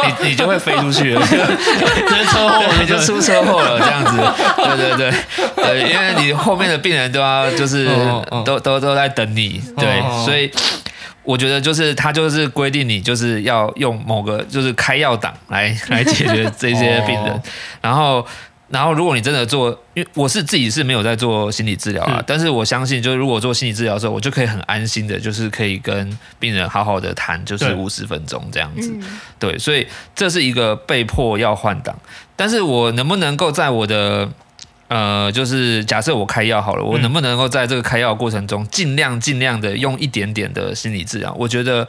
[0.05, 1.15] 你你就会飞出去。
[1.15, 4.19] 了，直接车祸你就出车祸了，这样子。
[4.77, 5.15] 对对对。
[5.57, 7.89] 对，因为你后面的病人都要就是
[8.45, 10.51] 都都都在等你，对，所以。
[11.27, 17.43] 我觉得就是他就是规定你就是要用某个就是开药档来来解决这些病人，
[17.81, 18.27] 然后
[18.69, 28.91] 然后如果你真的做，因为我是自己是没有在做心理治疗啊，但是我相信就是如果做心理治疗的时候，我就可以很安心的，就是可以跟病人好好的谈，就是五十分钟这样子，
[29.39, 31.95] 对，所以这是一个被迫要换档，
[32.35, 34.29] 但是我能不能够在我的
[34.89, 41.35] 呃，就是假设我开药好了，我能不能够在这个开药过程中尽量尽量的用一点点的心理治疗？
[41.39, 41.87] 我觉得，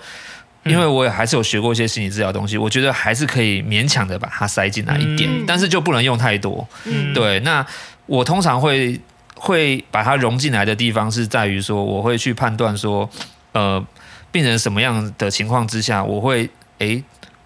[0.66, 6.68] 因为我也还是有学过一些心理治疗东西，我觉得还是可以勉强的把它塞进来一点，但是就不能用太多。
[7.14, 7.66] 对，那
[8.06, 9.00] 我通常会
[9.36, 13.10] 会把它融进来的地方是在于说，我会去判断说，
[13.54, 13.86] 呃，
[14.32, 16.50] 病人什么样的情况之下，我会
[16.80, 17.04] 诶。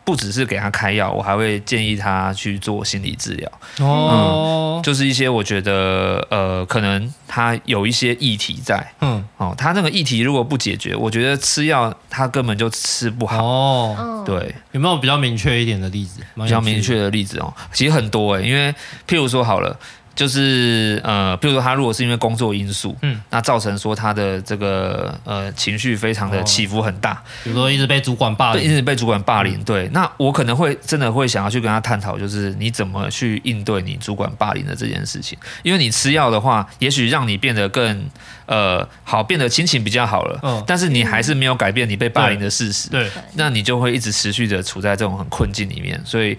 [0.10, 3.52] 不只是给他开药，我还会建议他去做心理治疗。
[3.78, 8.92] 哦、嗯，就是一些我觉得呃，可能他有一些议题在。
[9.02, 13.44] 嗯，哦，他那个议题如果不解决，我觉得吃药他根本就吃不好。
[13.44, 16.22] 哦，对，有没有比较明确一点的例子？
[16.34, 18.74] 比较明确的例子哦，其实很多诶，因为
[19.08, 19.78] 譬如说好了。
[20.16, 38.10] 就是呃，比如说他如果是因为工作因素，嗯，那造成说他的这个呃情绪非常的起伏很大，哦、比如说一直被主管霸凌，一直被主管霸凌，嗯、对，那我可能会真的会想要去跟他探讨，就是你怎么去应对你主管霸凌的这件事情，因为你吃药的话，也许让你变得更
[38.46, 46.38] 呃好，变得心情比较好了，嗯，但是你还是没有改变你被霸凌的事实，对，对，那你就会一直持续的处在这种很困境里面，所以。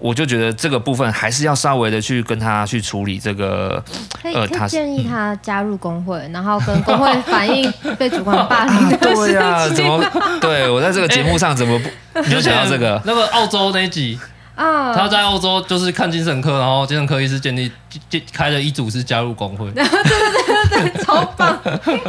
[0.00, 3.82] 我就觉得这个部分还是要稍微的去跟他去处理这个，
[4.22, 8.88] 呃，他建议他加入工会，然后跟工会反映被主管霸凌。
[8.98, 10.02] 对啊，怎么？
[10.40, 12.20] 对我在这个节目上怎么不？
[12.24, 14.18] 你就想到这个那个澳洲那一集
[14.56, 17.70] 啊，他在澳洲就是看精神科，然后精神科医师建议
[18.08, 19.70] 建开了一组是加入工会。
[19.74, 21.60] 对对对对对，超棒。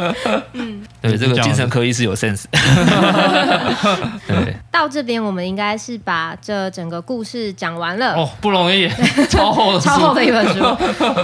[0.52, 0.82] 嗯。
[1.00, 2.44] 对，这个精神科医师有 sense。
[4.28, 8.14] 对，到这边我们应该是把这整个故事讲完了。
[8.14, 8.88] 哦，不容易，
[9.28, 10.60] 超厚的超厚的一本书。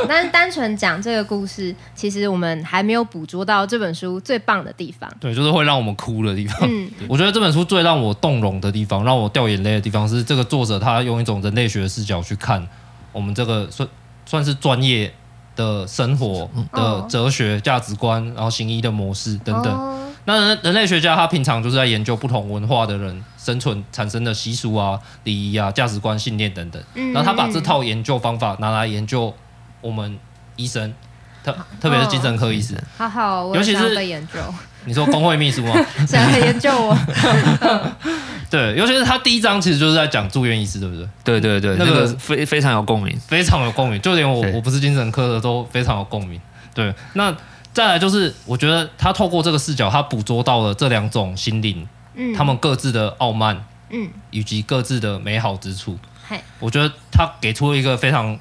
[0.08, 5.08] 但是单纯讲这个故事，其实我们还没有捕捉到这本书最棒的地方。
[5.20, 6.68] 对，就是会让我们哭的地方。
[6.68, 12.66] 嗯，我觉得这本书最让我动容的地方，让我掉眼泪的地方，是这个作者他用一种人类学的视角去看
[13.12, 13.88] 我们这个算
[14.28, 15.10] 算是专业。
[15.58, 20.12] 的生活的哲学价值观，然后行医的模式等等。
[20.24, 26.80] 那人人类学家他平常就是在研究不同文化的人生存产生的习俗啊、礼仪啊、价值观、信念等等。
[27.12, 29.34] 然后他把这套研究方法拿来研究
[29.80, 30.16] 我们
[30.54, 30.94] 医生，
[31.42, 32.80] 特特别是精神科医师。
[32.96, 34.38] 好好，尤其是研究。
[34.84, 35.74] 你说工会秘书吗？
[36.06, 36.96] 谁来研究我？
[38.50, 41.06] 对，尤其是他第一章其实就是在讲住院医师，对不对？
[41.22, 46.40] 对对对，那个非非常有共鸣，非常有共鸣，就连我我不是精神科的都非常有共鸣。
[46.74, 47.36] 对，那
[47.74, 55.98] 再来就是，我觉得他透过这个视角，他捕捉到了这两种心灵，嗯，他们各自的傲慢，嗯，以及各自的美好之处。
[56.26, 58.38] 嘿，我觉得他给出了一个非常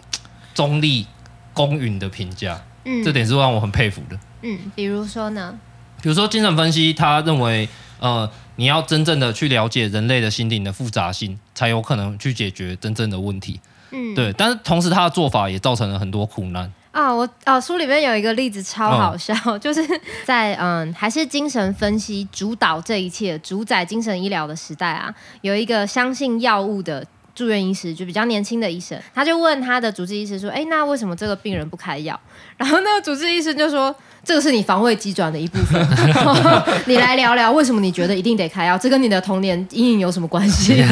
[0.53, 1.05] 中立、
[1.53, 4.17] 公允的评价，嗯，这点是让我很佩服的。
[4.41, 5.53] 嗯，比如说呢？
[6.01, 7.67] 比如说精神分析，他认为，
[7.99, 8.29] 呃。
[8.57, 13.59] 你要真正的去了解人类的心灵的复杂性，才有可能去解决真正的问题。
[13.91, 14.33] 嗯，对。
[14.33, 17.13] 但是同时，他的做法也造成了很多苦难啊！
[17.13, 19.81] 我啊，书里面有一个例子超好笑，哦、 就是
[20.25, 27.05] 在嗯，还是精神分析主导这一切、主宰精神医疗的时代啊，有一个相信药物的
[27.35, 32.19] 住院医师，就比较年轻的医生，他就问他的主治医师说：“哎，那为什么这个病人不开药？”
[32.57, 33.95] 然后那个主治医师就说。
[34.27, 35.81] 这个是你防卫机转的一部分，
[36.85, 38.77] 你来聊聊为什么你觉得一定得开药？
[38.77, 40.83] 这跟你的童年阴影有什么关系？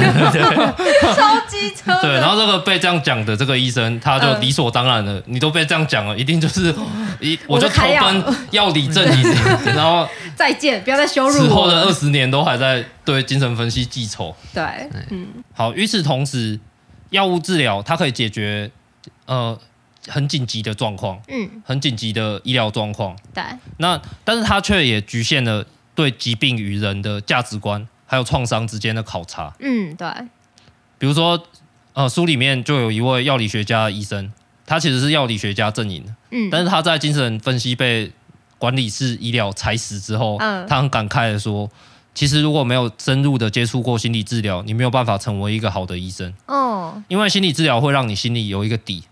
[1.13, 1.93] 超机车。
[2.01, 5.19] 对，然后这个被这样讲的这个医生，他就理所当然了。
[5.19, 6.73] 嗯、你都被这样讲了，一定就是
[7.19, 9.21] 一，我就投奔药理正理，
[9.75, 11.43] 然后再见，不要再羞辱我。
[11.43, 14.33] 之后的二十年都还在对精神分析记仇。
[14.53, 14.63] 对，
[15.09, 15.27] 嗯。
[15.53, 16.57] 好，与此同时，
[17.09, 18.71] 药物治疗它可以解决
[19.25, 19.59] 呃。
[20.07, 23.43] 很紧急的状况，嗯，很紧急的医疗状况，对。
[23.77, 30.07] 那但是它却也局限了对疾病与人的价值观，还有创伤之间的考察，嗯，对。
[30.97, 31.41] 比如说，
[31.93, 34.31] 呃，书里面就有一位药理学家的医生，
[34.65, 38.11] 他其实是药理学家阵营的，嗯，但是他在精神分析被
[38.57, 41.69] 管理式医疗踩死之后，嗯，他很感慨的说，
[42.13, 49.03] 其实如果没有深入的接触过心理治疗，你没有办法成为一个好的医生，哦，因为心理治疗会让你心里有一个底。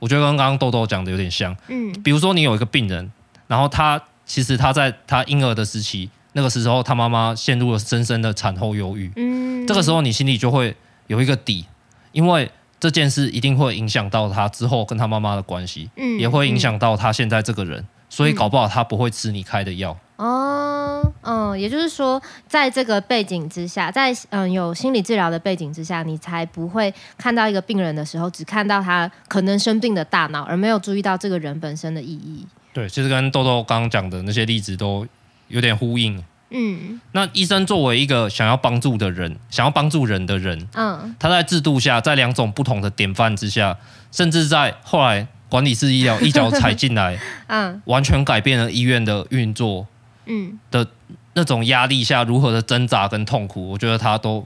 [0.00, 3.12] 我觉得跟刚刚豆豆讲的有点像，嗯，比如说你有一个病人，
[3.46, 9.12] 然后他其实他在他婴儿的时期那个时候他妈妈陷入了深深的产后忧郁。
[9.16, 10.74] 嗯，这个时候你心里就会
[11.06, 11.66] 有一个底，
[12.12, 19.96] 因为这件事一定会影响到他之后跟他妈妈的关系，嗯，也会影响到他现在这个人，嗯、所以搞不好他不会吃你开的药。
[20.20, 32.46] 哦，嗯，也就是说，在这个背景之下，在嗯有心理治疗的背景之下，你才不会看到一个病人的时候，只看到他可能生病的大脑，而没有注意到这个人本身的意义。
[32.74, 35.06] 对，其实跟豆豆刚刚讲的那些例子都
[35.48, 36.22] 有点呼应。
[36.50, 43.76] 嗯，那医生作为一个想要帮助的人，想要帮助人的人，嗯，他在制度下，在两种不同的典范之下，
[44.12, 47.16] 甚至在后来管理式医疗一脚踩进来，
[47.46, 49.86] 嗯，完全改变了医院的运作，
[50.26, 50.86] 嗯的
[51.34, 54.44] 那种压力下如何的挣扎跟痛苦，我觉得他都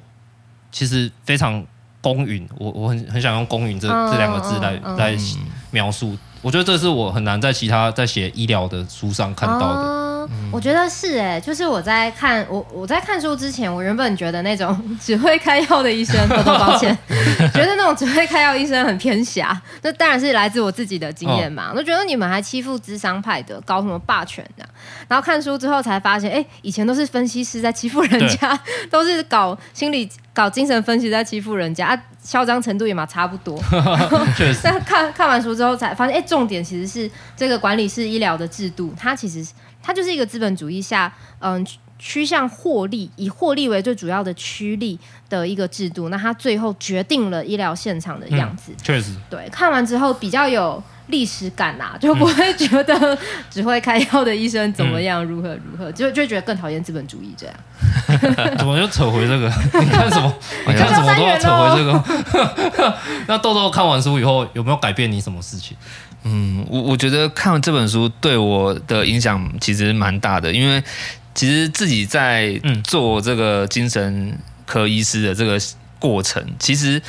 [0.70, 1.64] 其实非常
[2.00, 2.46] 公允。
[2.58, 5.16] 我我很很想用公允这、嗯、这两个字来、嗯、来
[5.70, 6.16] 描述。
[6.42, 10.03] 我觉得这是我很难在其他在写医疗的书上看到的。
[10.54, 16.96] 我觉得是哎，就是我在看我我在看书之前，我原本觉得那种 只会开药的医生，多多抱歉，
[17.52, 19.60] 觉得那种只会开药医生很偏狭。
[19.82, 21.70] 那当然是来自我自己的经验嘛。
[21.70, 24.64] 哦、我觉得你们还欺负智商派的，搞什么霸权的？
[25.08, 28.56] 然后看书之后才发现，哎，以前都是分析师在欺负人家，
[28.88, 31.88] 都是搞心理、搞精神分析在欺负人家。
[31.88, 33.62] 啊嚣张程度也嘛差不多，
[34.34, 34.60] 确实。
[34.62, 39.46] 但看看完书之后才发现，哎，重点其实是这个管理式医疗的制度，它其实
[39.86, 41.64] 它就是一个资本主义下，嗯，
[42.06, 44.98] 趋向获利，以获利为最主要的趋利
[45.30, 46.10] 的一个制度。
[46.10, 49.14] 那它最后决定了医疗现场的样子，确实。
[49.30, 50.82] 对，看完之后比较有。
[51.08, 53.18] 历史感呐，就不会觉得
[53.50, 57.54] 只会开药的医生怎么样，如何如何，就就觉得更讨厌资本主义这样。
[58.56, 59.46] 怎么又扯回这个？
[59.78, 60.34] 你看什么？
[60.66, 62.98] 你看什么都要扯回这个。
[63.28, 65.76] 那豆豆看完书以后有没有改变你什么事情？
[66.22, 70.82] 嗯，我我觉得看完这本书对我的影响其实蛮大的，因为
[71.34, 75.58] 其实自己在做这个精神科医师的这个
[75.98, 77.00] 过程，其实。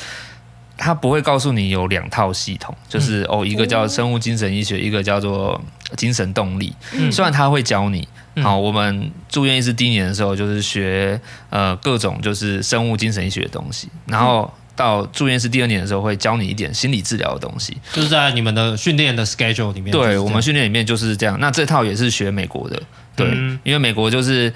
[0.78, 5.58] 他不会告诉你有两套系统，就是、嗯、哦，一个叫生物精神医学，一个叫做
[5.96, 6.70] 精神动力。
[6.92, 8.06] 嗯、虽然他会教你，
[8.42, 11.18] 好、嗯，我们住院医师第一年的时候就是学
[11.48, 19.90] 呃各种就是生物精神医学的东西，然后到住院医师第二年的时候会教你一点心理治疗的东西，就是在你们的训练的 schedule 里面。
[19.90, 21.38] 对，我们训练里面就是这样。
[21.40, 22.82] 那这套也是学美国的，
[23.16, 24.52] 对，嗯、因为美国就是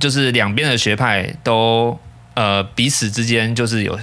[0.00, 1.96] 就是两边的学派都
[2.34, 3.96] 呃彼此之间就是有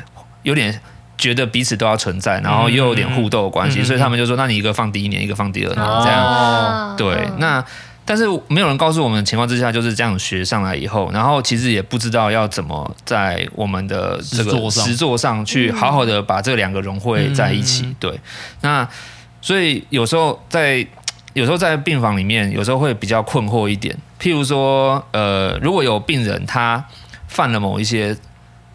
[0.44, 0.80] 有点。
[1.20, 7.66] 觉得彼此都要存在，然后又有点互斗的关系，所以他们就说：“那你一个放第一年，一个放第二年，哦、这样。”对，那
[8.06, 17.88] 但是没有人告诉我们的情况之下，就是这样学上来以后，然后其实也不知道要怎么在我们的这个实作上去好好的把这两个融汇在一起。
[17.88, 18.20] 嗯、对，
[18.62, 18.88] 那
[19.42, 20.86] 所以有时候在
[21.38, 23.96] 有时候在病房里面，有时候会比较困惑一点。
[24.20, 26.84] 譬如说，呃，如果有病人他
[27.28, 28.18] 犯了某一些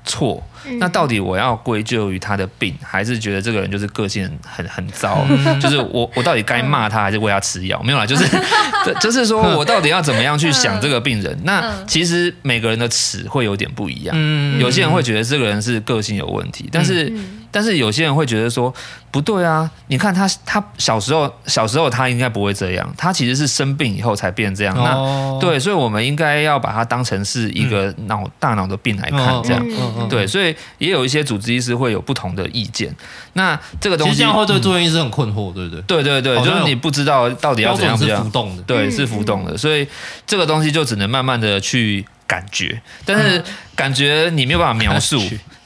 [0.05, 0.41] 错。
[0.79, 5.27] 那到底我要归咎于他的病，还是觉得这个人就是个性很很糟？
[5.61, 7.83] 就是我我到底该骂他，还是喂他吃药？
[7.83, 8.25] 没有啦，就是
[9.03, 11.37] 就是说我到底要怎么样去想这个病人？
[11.43, 14.17] 那其实每个人的尺会有点不一样。
[14.61, 17.13] 有些人会觉得这个人是个性有问题，但是
[17.53, 18.75] 但是有些人会觉得说
[19.13, 19.71] 不对啊！
[19.87, 24.75] 你看他他小时候小时候他应该不会这样，他其实是生病以后才变这样。
[24.77, 30.57] 那对，所以我们应该要把它当成是一个脑大脑的病来看，这样对，所以。
[30.79, 32.93] 也有一些主治医师会有不同的意见，
[33.35, 35.83] 那这个东西其实这样会对住院医师很困惑，对不对？
[35.83, 39.87] 对对对，就是你不知道到底要怎样是浮动的，对，是浮动的，所以
[40.27, 43.45] 这个东西就只能慢慢的去感觉，但是
[43.77, 45.21] 感觉你没有办法描述。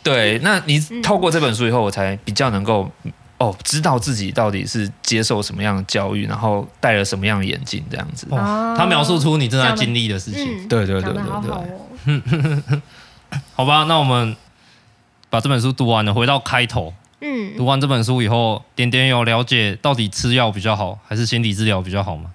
[0.07, 2.91] 对，那你透过这本书以后，我才比较能够
[3.39, 8.27] 哦，知道自己到底是接受什么样的教育，然后戴了什么样的眼镜，这样子。
[8.31, 10.69] 哦，他描述出你正在经历的事情。
[10.69, 12.81] 对对对对对。
[13.55, 14.37] 好吧，那我们。
[15.29, 16.95] 把这本书读完了，回到开头。
[17.21, 22.31] 嗯，读完这本书以后，点点有了解到底吃药比较好，还是心理治疗比较好吗？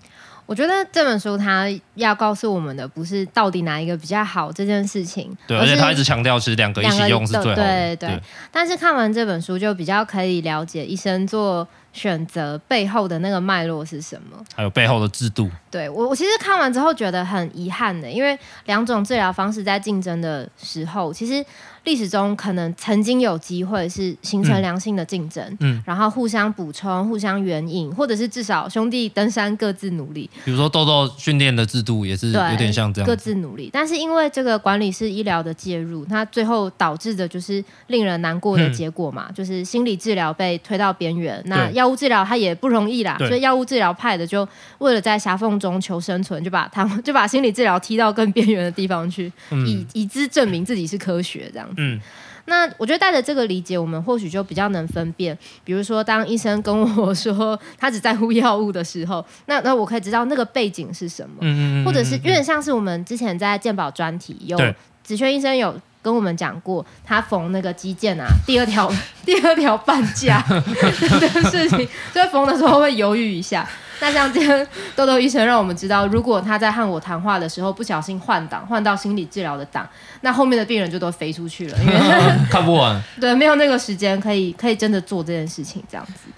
[0.51, 7.55] 我觉得这本书它要告诉我们的不是到底哪一个比较好这件事情，对，而且他一直强调其实两个一起用是最好的。
[7.55, 8.21] 对对，对，对。
[8.51, 15.49] 但是看完这本书，就比较可以了解医生做选择背后的那个脉络是什么，还有背后的制度。
[15.69, 21.45] 对我，我其实看完之后觉得很遗憾的，因为两种治疗方式在竞争的时候，其实。
[21.83, 30.29] 历史中可能曾经有机会是形成良性的竞争，嗯，嗯，然后互相补充、互相援引，或者是至少兄弟登山各自努力。
[30.45, 33.69] 比如说豆豆训练的制度也是有点像这样，各自努力。
[33.73, 51.67] 但是因为这个管理是医疗的介入，它最后导致的就是令人难过的结果嘛，嗯、就是心理治疗被推到边缘，那药药物治疗它也不容易啦，所以药物治疗派的就为了在狭缝中求生存，就把他们就把心理治疗踢到更边缘的地方去，嗯、以以资证明自己是科学这样。
[51.67, 51.70] 子。
[51.77, 51.99] 嗯
[52.45, 55.37] 那我觉得带着这个理解，我们或许就比较能分辨。
[55.63, 64.57] 比如说，当医生跟我 说他只在乎药物的时候，那那我可以知道那个背景是什么，嗯嗯嗯，或者是有点像是我们之前在鉴宝专题有
[65.03, 68.91] 子轩医生有跟我们讲过，他缝那个肌腱啊，第二条
[69.23, 73.65] 第二条半价 的事情，所以缝的时候会犹豫一下。
[74.01, 79.87] 那像今天豆豆医生让我们知道，如果他在和我谈话的时候不小心换档，换到心理治疗的档，
[80.21, 81.93] 那后面的病人就都飞出去了，因为
[82.49, 82.99] 看不完。
[83.19, 86.31] 对，没有那个时间可以可以真的做这件事情，这样子。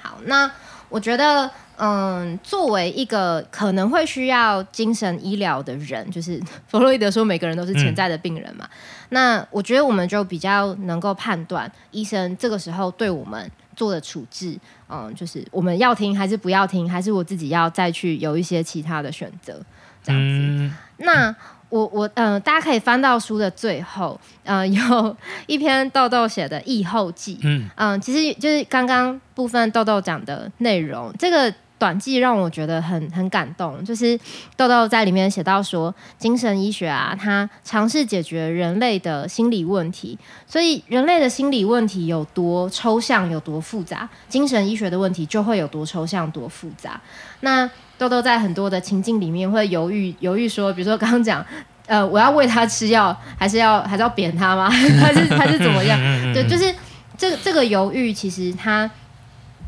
[0.00, 0.48] 好，那
[0.88, 6.40] 我觉得，嗯，作为一个可能会需要精神医疗的人，就是
[6.70, 8.64] 弗洛伊德说每个人都是潜在的病人嘛。
[8.64, 8.70] 嗯、
[9.08, 14.56] 那我觉得我们就比较能够判断医生这个时候对我们做的处置。
[14.88, 19.60] 嗯，就是我们要听还是不要听，还是我自己要再去有一些其他的选择，
[20.02, 20.26] 这样子。
[20.28, 21.34] 嗯、那
[21.68, 25.16] 我我嗯、呃，大家可以翻到书的最后，嗯、呃，有
[25.46, 31.54] 一篇豆豆写的译后记，嗯嗯、呃，其实就是刚刚部分豆豆讲的内容，这个。
[31.76, 34.18] 短记让我觉得很很感动，就是
[34.56, 40.16] 豆豆在里面写到说，精神医学啊，它尝试解决人类的心理问题，
[40.46, 46.98] 所以人类的心理问题有多抽象，有多复杂，精神医学的问题就会有多抽象，多复杂。
[47.40, 47.68] 那
[47.98, 51.44] 豆豆在很多的情境里面会犹豫犹豫说，比如说刚刚讲，
[51.86, 54.70] 呃，我要喂他吃药，还是要还是要扁他吗？
[54.70, 55.98] 还是还是怎么样？
[56.32, 56.72] 对，就是
[57.18, 58.88] 这这个犹豫，其实他。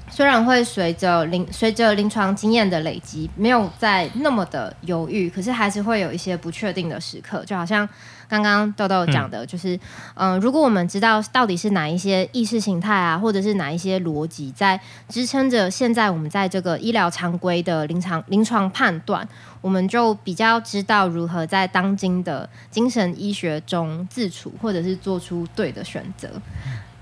[0.08, 7.44] 虽然会随着临随着临床经验的累积，没有再那么的犹豫，可是还是会有一些不确定的时刻。
[7.44, 7.86] 就好像
[8.28, 9.76] 刚刚豆豆讲的，就是
[10.14, 19.28] 嗯、呃，如果我们知道到底是哪一些意识形态啊，或者是哪一些逻辑在支撑着现在我们在这个医疗常规的临床临床判断，
[19.60, 26.30] 我们就比较知道如何在当今的精神医学中自处，或者是做出对的选择。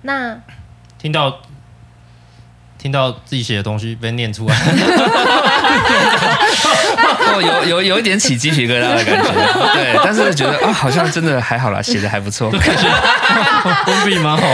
[0.02, 0.40] 那
[0.98, 1.38] 听到。
[2.85, 4.55] 听到自己写的东西被念出来，
[7.32, 9.32] 哦，有有有一点起鸡皮疙瘩的感觉，
[9.72, 12.87] 对，但是觉得啊，好像真的还好啦，写的还不错，感觉
[13.87, 14.47] 文笔蛮好。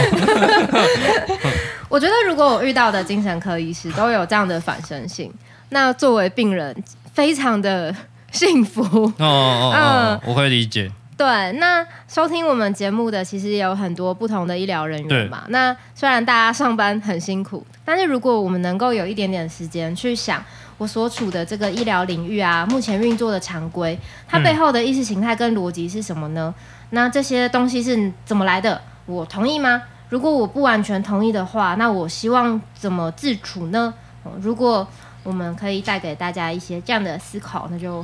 [1.89, 5.29] 我觉得如果我遇到的精神科医师都有这样的反身性，
[5.67, 6.73] 那作为病人
[7.13, 7.93] 非常的
[8.31, 8.81] 幸福。
[8.81, 10.89] 哦哦哦，嗯，我会理解。
[11.21, 15.43] 对，那收听我们节目的其实也有很多不同的医疗人员嘛。
[15.49, 20.43] 那虽然大家上班很辛苦，但是如果我们能够有一点点时间去想
[20.79, 23.95] 我所处的这个医疗领域啊，目前运作的常规，
[24.27, 26.51] 它背后的意识形态跟逻辑是什么呢？
[26.57, 28.81] 嗯、那这些东西是怎么来的？
[29.05, 29.83] 我同意吗？
[30.09, 33.93] 如果我不完全同意的话，那我希望怎么自处呢？
[34.39, 34.87] 如果
[35.21, 38.03] 我们可以带给大家一些这样的思考，那就。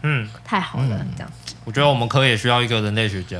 [0.00, 1.30] 嗯，太好了，嗯、这样。
[1.68, 3.36] 我觉得我们科也需要一个人类学家。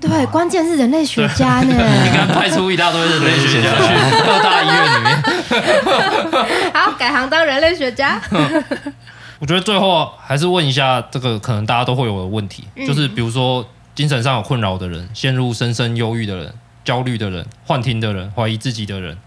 [0.00, 1.74] 对，哇关键是人类学家呢。
[1.74, 3.92] 你刚派出一大堆人类学家去
[4.24, 6.70] 各大医院里面。
[6.72, 8.22] 好，改行当人类学家。
[9.40, 16.54] 我觉得最后还是问一下这个可能大家都会有的问题，嗯、就是比如说精神上有困扰的人、陷入深深忧郁的人、
[16.84, 19.18] 焦虑的人、幻听的人、怀疑自己的人。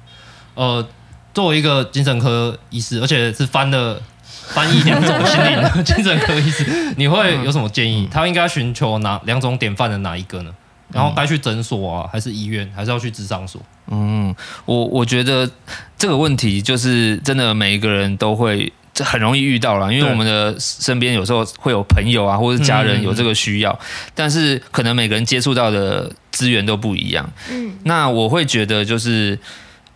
[0.55, 0.87] 呃，
[1.33, 4.01] 作为一个精神科医师，而且是翻了。
[4.49, 8.07] 翻译两 种心理的精神科医师，你会有什么建议？
[8.11, 10.51] 他应该寻求哪两种典范的哪一个呢？
[10.91, 13.61] 然后该去诊所啊，还是医院，还是要去咨商所？
[13.91, 14.35] 嗯，
[14.65, 15.49] 我我觉得
[15.97, 23.79] 这个问题就是真的每一个人都会很容易遇到了，因为我们的身边有时候会有朋友啊，或者家人有这个需要，
[24.15, 27.29] 但是可能每个人接触到的资源都不一样。
[27.51, 29.37] 嗯，那我会觉得就是。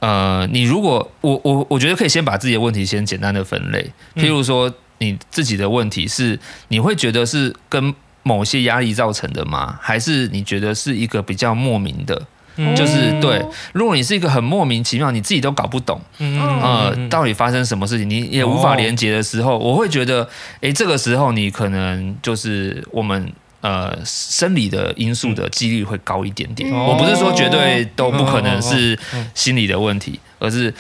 [0.04, 6.38] 呃，你如果我我我觉得可以先把自己的问题先简单的分类，譬如说你自己的问题是
[6.68, 9.80] 你会觉得是跟某些压力造成的吗？
[9.82, 12.22] 还是你觉得是一个比较莫名的？
[12.76, 13.42] 就是对，
[13.72, 20.28] 如果你是一个很莫名其妙，你自己都搞不懂，呃，到底发生什么事情，你也无法连接的时候，我会觉得，
[20.60, 23.32] 诶，这个时候你可能就是我们。
[23.64, 26.70] 呃，生理的因素的几率会高一点点。
[26.70, 29.00] 嗯、我不是说绝对都不可能是
[29.34, 30.74] 心理的问题，而是，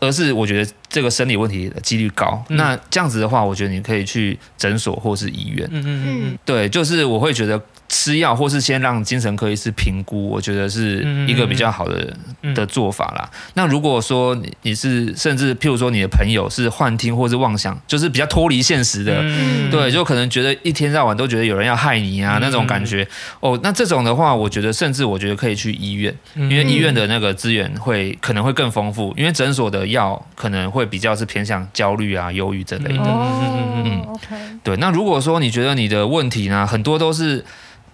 [0.00, 2.42] 而是我觉得这个生理问题的几率高。
[2.48, 5.68] 嗯、那这样子的话，我觉得你可以去诊所或是医院。
[5.70, 12.00] 嗯嗯嗯，对，就是我会觉得吃药，或是先让精神科医师评估，我觉得是一个比较好的
[12.42, 13.28] 嗯嗯的做法啦。
[13.54, 23.06] 那如果说你是，甚至譬如说你的朋友是幻听或是妄想，就是比较脱离现实的，嗯、对，就可能觉得一天到晚都觉得有人要害你啊、嗯、那种感觉。
[23.40, 33.04] 哦，那这种的话，我觉得甚至我觉得可以去医院，因为医院的那个资源会可能会更丰富，因为诊所的药可能会比较是偏向焦虑啊、忧郁这类的。
[33.04, 34.36] 哦，嗯，OK。
[34.64, 37.44] 对，那如果说你觉得你的问题呢，很多都是。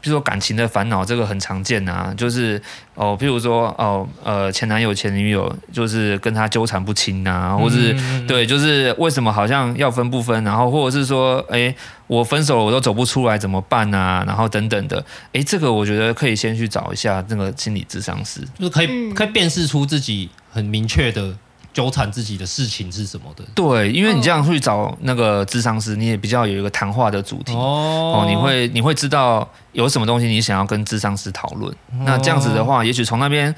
[0.01, 2.61] 比如说感情的烦恼，这个很常见啊，就是
[2.94, 11.74] 哦，譬如说哦，呃，前男友、前女友就是跟他纠缠不清啊，或是、嗯、对，就是为什么好像要分不分，然后或者是说，哎，
[12.07, 14.24] 我分手了，我都走不出来，怎么办啊？
[14.26, 21.36] 然后等等的，哎，这个我觉得可以先去找一下那个心理咨商师，就是可以可以辨识出自己很明确的。
[21.73, 23.45] 纠缠自己的事情是什么的？
[23.55, 31.73] 对，因为你这样去找那个智商师，你也比较有一个谈话的主题哦，哦，你会你会知道有什么东西你想要跟智商师讨论。
[31.73, 33.55] 哦、那这样子的话，也许从那边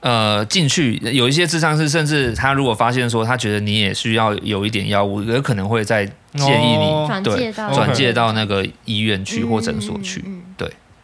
[0.00, 10.24] 呃进去，有一些智商师甚至他如果发现说他觉得你也需要有一点药物，有可能会再建议你、哦、对转介到那个医院去或诊所去。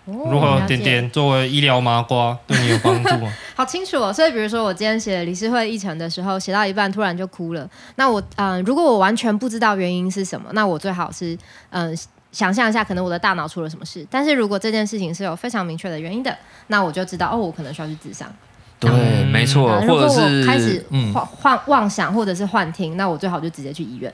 [0.06, 3.32] 如何点点作为医疗麻瓜对你有帮助吗？
[3.56, 4.12] 好清楚哦。
[4.12, 7.68] 所以比如说我今天写理事会议程的时候，写到一半突然就哭了。
[7.96, 11.34] 那我嗯、呃，如果我完全不知道原因是什么，那我最好是
[11.70, 11.96] 嗯、呃，
[12.30, 14.06] 想象一下可能我的大脑出了什么事。
[14.10, 16.36] 但是如果这件事情是有非常明确的原因的，
[16.68, 18.32] 那我就知道哦，我可能需要去咨商。
[18.78, 18.90] 对，
[19.32, 19.80] 没错。
[19.80, 24.12] 或者是开始幻幻妄想或者是幻听，那我最好就直接去医院。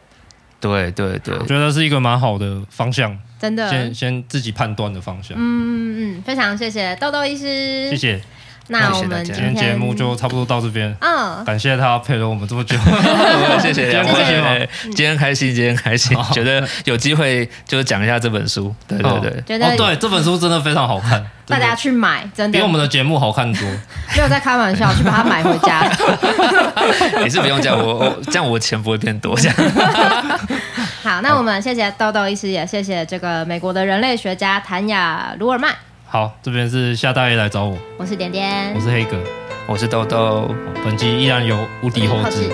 [0.60, 3.18] 对对对，我觉得是一个蛮好的方向。
[3.42, 5.36] 真的，先先自己判断的方向。
[5.36, 8.20] 嗯嗯嗯，非常谢谢豆豆医师，谢谢。
[8.68, 10.94] 那我们今天节目就差不多到这边。
[11.00, 12.76] 嗯，感谢他陪了我们这么久。
[13.60, 18.72] 谢谢今天开心，今天开心，觉得有机会就是讲一下这本书。
[18.86, 23.62] 对对对，觉得哦对，这本书真的非常好看，大家去买，真的比我们的节目好看多。
[24.14, 25.90] 没有在开玩笑，去把它买回家。
[27.20, 29.56] 也是不用这样，我我这样我钱不会变多这样。
[31.02, 35.74] 好，那我们谢谢豆豆医师，也谢谢这个美国的人类学家谭雅鲁尔曼。
[36.06, 39.18] 好，这边是夏大爷来找我，我是点点，我是黑哥，
[39.66, 40.54] 我是豆豆。
[40.84, 42.48] 本集依然有无敌后制。